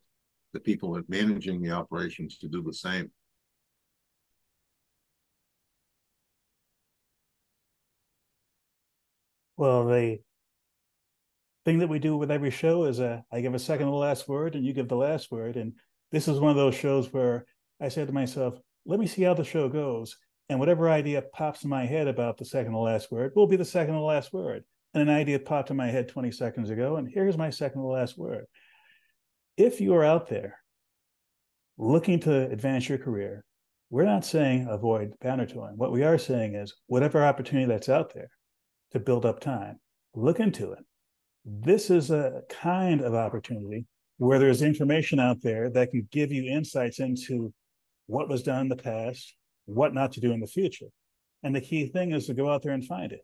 the 0.53 0.61
people 0.61 0.93
that 0.93 1.11
managing 1.11 1.61
the 1.61 1.73
operations 1.73 2.39
to 2.39 2.49
do 2.49 2.63
the 2.63 2.73
same. 2.73 3.11
Well, 9.57 9.89
the 9.89 10.21
thing 11.65 11.79
that 11.81 11.89
we 11.89 11.99
do 11.99 12.17
with 12.17 12.31
every 12.31 12.51
show 12.51 12.85
is 12.85 13.01
uh, 13.01 13.23
I 13.33 13.41
give 13.41 13.55
a 13.55 13.59
second 13.59 13.87
to 13.87 13.91
the 13.91 13.97
last 13.97 14.29
word 14.29 14.55
and 14.55 14.65
you 14.65 14.73
give 14.73 14.89
the 14.89 14.95
last 14.95 15.33
word. 15.33 15.57
And 15.57 15.73
this 16.13 16.29
is 16.29 16.39
one 16.39 16.51
of 16.51 16.57
those 16.57 16.77
shows 16.77 17.13
where 17.13 17.45
I 17.81 17.89
said 17.89 18.07
to 18.09 18.13
myself, 18.13 18.59
let 18.87 19.01
me 19.01 19.07
see 19.07 19.23
how 19.23 19.35
the 19.35 19.45
show 19.45 19.69
goes. 19.69 20.17
And 20.49 20.59
whatever 20.59 20.91
idea 20.91 21.23
pops 21.33 21.63
in 21.63 21.71
my 21.71 21.87
head 21.87 22.09
about 22.09 22.37
the 22.37 22.45
second 22.45 22.73
to 22.73 22.79
last 22.79 23.13
word 23.13 23.33
will 23.37 23.47
be 23.47 23.57
the 23.57 23.65
second 23.65 23.95
to 23.95 24.01
last 24.01 24.33
word. 24.33 24.65
And 24.95 25.09
an 25.09 25.15
idea 25.15 25.39
popped 25.39 25.71
in 25.71 25.77
my 25.77 25.87
head 25.87 26.09
20 26.09 26.33
seconds 26.33 26.71
ago, 26.71 26.97
and 26.97 27.09
here's 27.09 27.39
my 27.39 27.51
second 27.51 27.81
to 27.81 27.87
last 27.87 28.19
word. 28.19 28.47
If 29.57 29.81
you 29.81 29.95
are 29.95 30.05
out 30.05 30.29
there 30.29 30.59
looking 31.79 32.19
to 32.21 32.51
advance 32.51 32.89
your 32.89 32.99
career, 32.99 33.45
we're 33.91 34.05
not 34.05 34.25
saying 34.25 34.67
avoid 34.69 35.15
banner 35.21 35.47
towing. 35.47 35.77
What 35.77 35.93
we 35.93 36.03
are 36.03 36.19
saying 36.19 36.57
is 36.57 36.75
whatever 36.87 37.25
opportunity 37.25 37.67
that's 37.67 37.89
out 37.89 38.13
there 38.15 38.31
to 38.93 38.99
build 38.99 39.25
up 39.25 39.41
time, 39.41 39.79
look 40.15 40.41
into 40.41 40.73
it. 40.73 40.85
This 41.45 41.91
is 41.91 42.11
a 42.11 42.43
kind 42.49 43.01
of 43.01 43.15
opportunity 43.15 43.87
where 44.19 44.39
there's 44.39 44.63
information 44.63 45.19
out 45.19 45.41
there 45.43 45.71
that 45.71 45.91
can 45.91 46.07
give 46.11 46.33
you 46.33 46.53
insights 46.53 47.01
into 47.01 47.53
what 48.11 48.29
was 48.29 48.43
done 48.43 48.63
in 48.63 48.69
the 48.69 48.77
past, 48.77 49.37
what 49.67 49.95
not 49.95 50.13
to 50.13 50.21
do 50.21 50.33
in 50.33 50.41
the 50.41 50.47
future. 50.47 50.89
And 51.43 51.55
the 51.55 51.61
key 51.61 51.87
thing 51.87 52.13
is 52.13 52.27
to 52.27 52.35
go 52.35 52.51
out 52.51 52.63
there 52.63 52.73
and 52.73 52.85
find 52.85 53.13
it. 53.13 53.21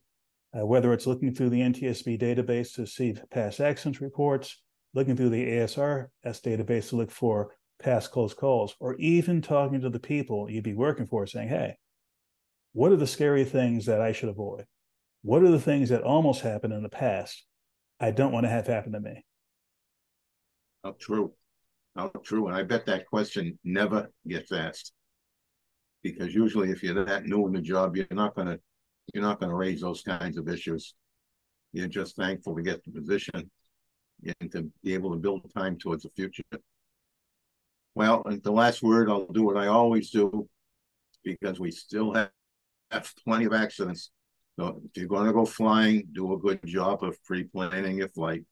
Uh, 0.57 0.65
whether 0.65 0.93
it's 0.93 1.07
looking 1.07 1.35
through 1.35 1.51
the 1.51 1.61
NTSB 1.61 2.21
database 2.21 2.75
to 2.75 2.87
see 2.87 3.15
past 3.31 3.61
accident 3.61 4.01
reports, 4.01 4.63
looking 4.95 5.17
through 5.17 5.31
the 5.31 5.45
ASRS 5.45 6.09
database 6.25 6.91
to 6.91 6.97
look 6.97 7.11
for 7.11 7.51
past 7.83 8.13
close 8.13 8.33
calls, 8.33 8.77
or 8.81 8.95
even 8.95 9.43
talking 9.43 9.81
to 9.81 9.91
the 9.91 9.99
people 9.99 10.49
you'd 10.49 10.65
be 10.65 10.73
working 10.73 11.05
for 11.05 11.27
saying, 11.27 11.49
hey, 11.49 11.77
what 12.73 12.93
are 12.93 12.97
the 12.97 13.07
scary 13.07 13.45
things 13.45 13.87
that 13.87 14.01
I 14.01 14.13
should 14.13 14.29
avoid? 14.29 14.67
What 15.23 15.43
are 15.43 15.51
the 15.51 15.61
things 15.61 15.89
that 15.89 16.03
almost 16.03 16.43
happened 16.43 16.73
in 16.73 16.85
the 16.85 16.89
past 16.89 17.45
I 17.99 18.13
don't 18.13 18.33
want 18.33 18.45
to 18.45 18.51
have 18.51 18.69
happen 18.69 18.93
to 18.93 19.01
me? 19.01 19.25
How 20.85 20.95
true. 20.99 21.33
How 21.97 22.09
true. 22.23 22.47
And 22.47 22.57
I 22.57 22.63
bet 22.63 22.87
that 22.87 23.07
question 23.07 23.59
never 23.65 24.11
gets 24.29 24.53
asked. 24.53 24.93
Because 26.03 26.35
usually 26.35 26.71
if 26.71 26.83
you're 26.83 27.05
that 27.05 27.25
new 27.25 27.47
in 27.47 27.53
the 27.53 27.61
job, 27.61 27.97
you're 27.97 28.07
not 28.11 28.35
gonna 28.35 28.59
you're 29.15 29.25
not 29.25 29.41
gonna 29.41 29.55
raise 29.55 29.81
those 29.81 30.03
kinds 30.03 30.37
of 30.37 30.49
issues. 30.49 30.95
You're 31.73 31.89
just 31.89 32.17
thankful 32.17 32.55
to 32.55 32.63
get 32.63 32.85
the 32.85 32.93
position 32.93 33.51
and 34.41 34.53
to 34.53 34.71
be 34.83 34.95
able 34.95 35.11
to 35.11 35.17
build 35.17 35.53
time 35.55 35.77
towards 35.79 36.03
the 36.03 36.11
future. 36.17 36.43
Well, 37.95 38.25
the 38.43 38.53
last 38.53 38.83
word, 38.83 39.09
I'll 39.09 39.27
do 39.27 39.45
what 39.45 39.57
I 39.57 39.69
always 39.69 40.11
do 40.11 40.49
because 41.25 41.59
we 41.59 41.71
still 41.71 42.13
have, 42.13 42.31
have 42.91 43.13
plenty 43.25 43.47
of 43.47 43.53
accidents. 43.53 44.11
So 44.59 44.81
if 44.85 44.97
you're 44.97 45.09
going 45.09 45.27
to 45.27 45.33
go 45.33 45.45
flying, 45.45 46.09
do 46.13 46.33
a 46.33 46.39
good 46.39 46.61
job 46.65 47.03
of 47.03 47.23
pre-planning 47.25 47.99
your 47.99 48.09
flight, 48.09 48.45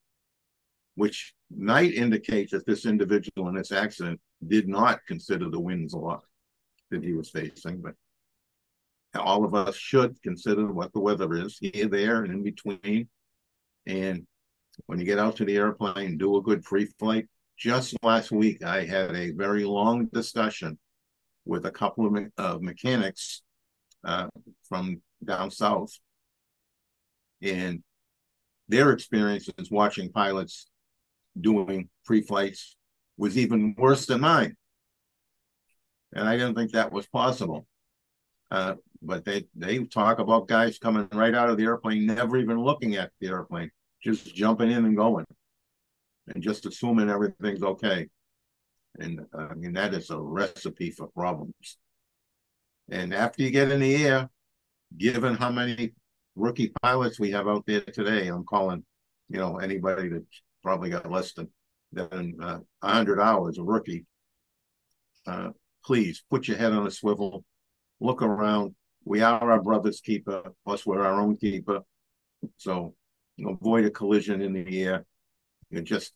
which 0.94 1.34
might 1.58 1.94
indicates 1.94 2.52
that 2.52 2.66
this 2.66 2.86
individual 2.86 3.48
in 3.48 3.54
this 3.54 3.72
accident 3.72 4.20
did 4.46 4.68
not 4.68 5.00
consider 5.06 5.48
the 5.48 5.60
winds 5.60 5.94
a 5.94 5.98
lot 5.98 6.24
that 6.90 7.02
he 7.02 7.12
was 7.12 7.30
facing, 7.30 7.80
but 7.80 7.94
all 9.14 9.44
of 9.44 9.54
us 9.54 9.76
should 9.76 10.20
consider 10.22 10.72
what 10.72 10.92
the 10.92 11.00
weather 11.00 11.34
is 11.34 11.58
here, 11.58 11.88
there, 11.88 12.24
and 12.24 12.32
in 12.32 12.42
between. 12.42 13.08
And 13.86 14.26
when 14.86 14.98
you 14.98 15.04
get 15.04 15.18
out 15.18 15.36
to 15.36 15.44
the 15.44 15.56
airplane, 15.56 16.18
do 16.18 16.36
a 16.36 16.42
good 16.42 16.64
pre-flight 16.64 17.28
just 17.56 17.96
last 18.02 18.32
week, 18.32 18.64
I 18.64 18.84
had 18.84 19.14
a 19.14 19.30
very 19.30 19.64
long 19.64 20.06
discussion 20.06 20.78
with 21.44 21.66
a 21.66 21.70
couple 21.70 22.06
of 22.06 22.12
me- 22.12 22.26
mechanics 22.60 23.42
uh, 24.04 24.28
from 24.68 25.00
down 25.24 25.50
south, 25.50 25.92
and 27.42 27.82
their 28.68 28.90
experiences 28.90 29.70
watching 29.70 30.10
pilots 30.10 30.66
doing 31.40 31.88
pre-flights 32.04 32.76
was 33.16 33.38
even 33.38 33.74
worse 33.76 34.06
than 34.06 34.20
mine, 34.20 34.56
and 36.14 36.28
I 36.28 36.36
didn't 36.36 36.54
think 36.54 36.72
that 36.72 36.92
was 36.92 37.06
possible. 37.06 37.66
Uh, 38.50 38.74
but 39.02 39.24
they 39.24 39.46
they 39.54 39.78
talk 39.84 40.18
about 40.18 40.48
guys 40.48 40.78
coming 40.78 41.08
right 41.12 41.34
out 41.34 41.50
of 41.50 41.56
the 41.56 41.64
airplane, 41.64 42.06
never 42.06 42.36
even 42.36 42.60
looking 42.60 42.96
at 42.96 43.10
the 43.20 43.28
airplane, 43.28 43.70
just 44.02 44.34
jumping 44.34 44.70
in 44.70 44.84
and 44.84 44.96
going 44.96 45.26
and 46.28 46.42
just 46.42 46.66
assuming 46.66 47.10
everything's 47.10 47.62
okay. 47.62 48.08
And 48.98 49.20
uh, 49.36 49.48
I 49.50 49.54
mean, 49.54 49.72
that 49.74 49.94
is 49.94 50.10
a 50.10 50.18
recipe 50.18 50.90
for 50.90 51.08
problems. 51.08 51.78
And 52.90 53.14
after 53.14 53.42
you 53.42 53.50
get 53.50 53.70
in 53.70 53.80
the 53.80 54.06
air, 54.06 54.30
given 54.96 55.34
how 55.34 55.50
many 55.50 55.92
rookie 56.36 56.72
pilots 56.82 57.18
we 57.18 57.30
have 57.32 57.48
out 57.48 57.64
there 57.66 57.80
today, 57.80 58.28
I'm 58.28 58.44
calling, 58.44 58.84
you 59.28 59.38
know, 59.38 59.58
anybody 59.58 60.08
that's 60.08 60.42
probably 60.64 60.90
got 60.90 61.10
less 61.10 61.32
than 61.34 61.48
than 61.92 62.34
uh, 62.42 62.58
100 62.80 63.20
hours 63.20 63.58
a 63.58 63.62
rookie. 63.62 64.04
Uh, 65.26 65.50
please 65.84 66.24
put 66.28 66.48
your 66.48 66.56
head 66.56 66.72
on 66.72 66.86
a 66.86 66.90
swivel, 66.90 67.44
look 68.00 68.20
around. 68.20 68.74
We 69.04 69.20
are 69.20 69.52
our 69.52 69.62
brother's 69.62 70.00
keeper, 70.00 70.42
plus 70.64 70.84
we're 70.84 71.04
our 71.04 71.20
own 71.20 71.36
keeper. 71.36 71.82
So 72.56 72.94
avoid 73.46 73.84
a 73.84 73.90
collision 73.90 74.42
in 74.42 74.54
the 74.54 74.82
air 74.82 75.04
you 75.74 75.82
just 75.82 76.12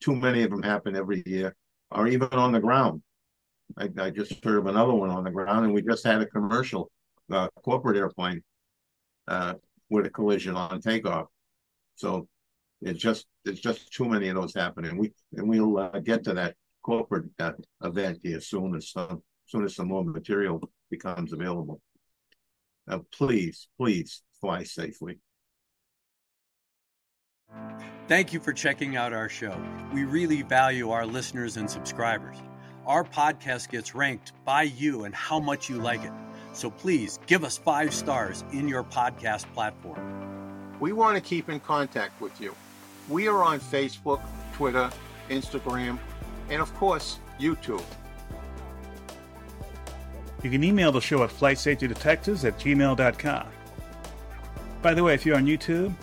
too 0.00 0.16
many 0.16 0.42
of 0.42 0.50
them 0.50 0.62
happen 0.62 0.96
every 0.96 1.22
year, 1.26 1.54
or 1.90 2.08
even 2.08 2.28
on 2.32 2.52
the 2.52 2.60
ground. 2.60 3.02
I, 3.76 3.88
I 3.98 4.10
just 4.10 4.44
heard 4.44 4.58
of 4.58 4.66
another 4.66 4.94
one 4.94 5.10
on 5.10 5.24
the 5.24 5.30
ground, 5.30 5.64
and 5.64 5.74
we 5.74 5.82
just 5.82 6.04
had 6.04 6.20
a 6.20 6.26
commercial 6.26 6.90
uh, 7.30 7.48
corporate 7.62 7.96
airplane 7.96 8.42
uh, 9.28 9.54
with 9.90 10.06
a 10.06 10.10
collision 10.10 10.56
on 10.56 10.80
takeoff. 10.80 11.26
So 11.96 12.28
it's 12.84 13.00
just 13.00 13.26
it's 13.44 13.60
just 13.60 13.92
too 13.92 14.08
many 14.08 14.28
of 14.28 14.36
those 14.36 14.54
happening. 14.54 14.96
We 14.98 15.12
and 15.32 15.48
we'll 15.48 15.78
uh, 15.78 15.98
get 16.00 16.24
to 16.24 16.34
that 16.34 16.54
corporate 16.82 17.26
uh, 17.38 17.52
event 17.82 18.20
here 18.22 18.40
soon 18.40 18.76
as 18.76 18.90
some 18.90 19.22
soon 19.46 19.64
as 19.64 19.74
some 19.74 19.88
more 19.88 20.04
material 20.04 20.70
becomes 20.90 21.32
available. 21.32 21.80
please, 23.12 23.68
please 23.78 24.22
fly 24.40 24.62
safely. 24.62 25.18
Thank 28.08 28.32
you 28.32 28.40
for 28.40 28.52
checking 28.52 28.96
out 28.96 29.12
our 29.12 29.28
show. 29.28 29.56
We 29.92 30.04
really 30.04 30.42
value 30.42 30.90
our 30.90 31.06
listeners 31.06 31.56
and 31.56 31.70
subscribers. 31.70 32.36
Our 32.86 33.04
podcast 33.04 33.70
gets 33.70 33.94
ranked 33.94 34.32
by 34.44 34.62
you 34.62 35.04
and 35.04 35.14
how 35.14 35.40
much 35.40 35.70
you 35.70 35.76
like 35.76 36.04
it. 36.04 36.12
So 36.52 36.70
please 36.70 37.18
give 37.26 37.44
us 37.44 37.56
five 37.56 37.94
stars 37.94 38.44
in 38.52 38.68
your 38.68 38.84
podcast 38.84 39.50
platform. 39.54 40.76
We 40.80 40.92
want 40.92 41.16
to 41.16 41.22
keep 41.22 41.48
in 41.48 41.60
contact 41.60 42.20
with 42.20 42.38
you. 42.40 42.54
We 43.08 43.28
are 43.28 43.42
on 43.42 43.60
Facebook, 43.60 44.22
Twitter, 44.54 44.90
Instagram, 45.28 45.98
and 46.48 46.62
of 46.62 46.74
course, 46.74 47.18
YouTube. 47.38 47.82
You 50.42 50.50
can 50.50 50.64
email 50.64 50.92
the 50.92 51.00
show 51.00 51.22
at 51.22 51.30
flightsafetydetectives 51.30 52.44
at 52.44 52.58
gmail.com. 52.58 53.46
By 54.82 54.94
the 54.94 55.02
way, 55.02 55.14
if 55.14 55.24
you're 55.24 55.36
on 55.36 55.46
YouTube, 55.46 55.94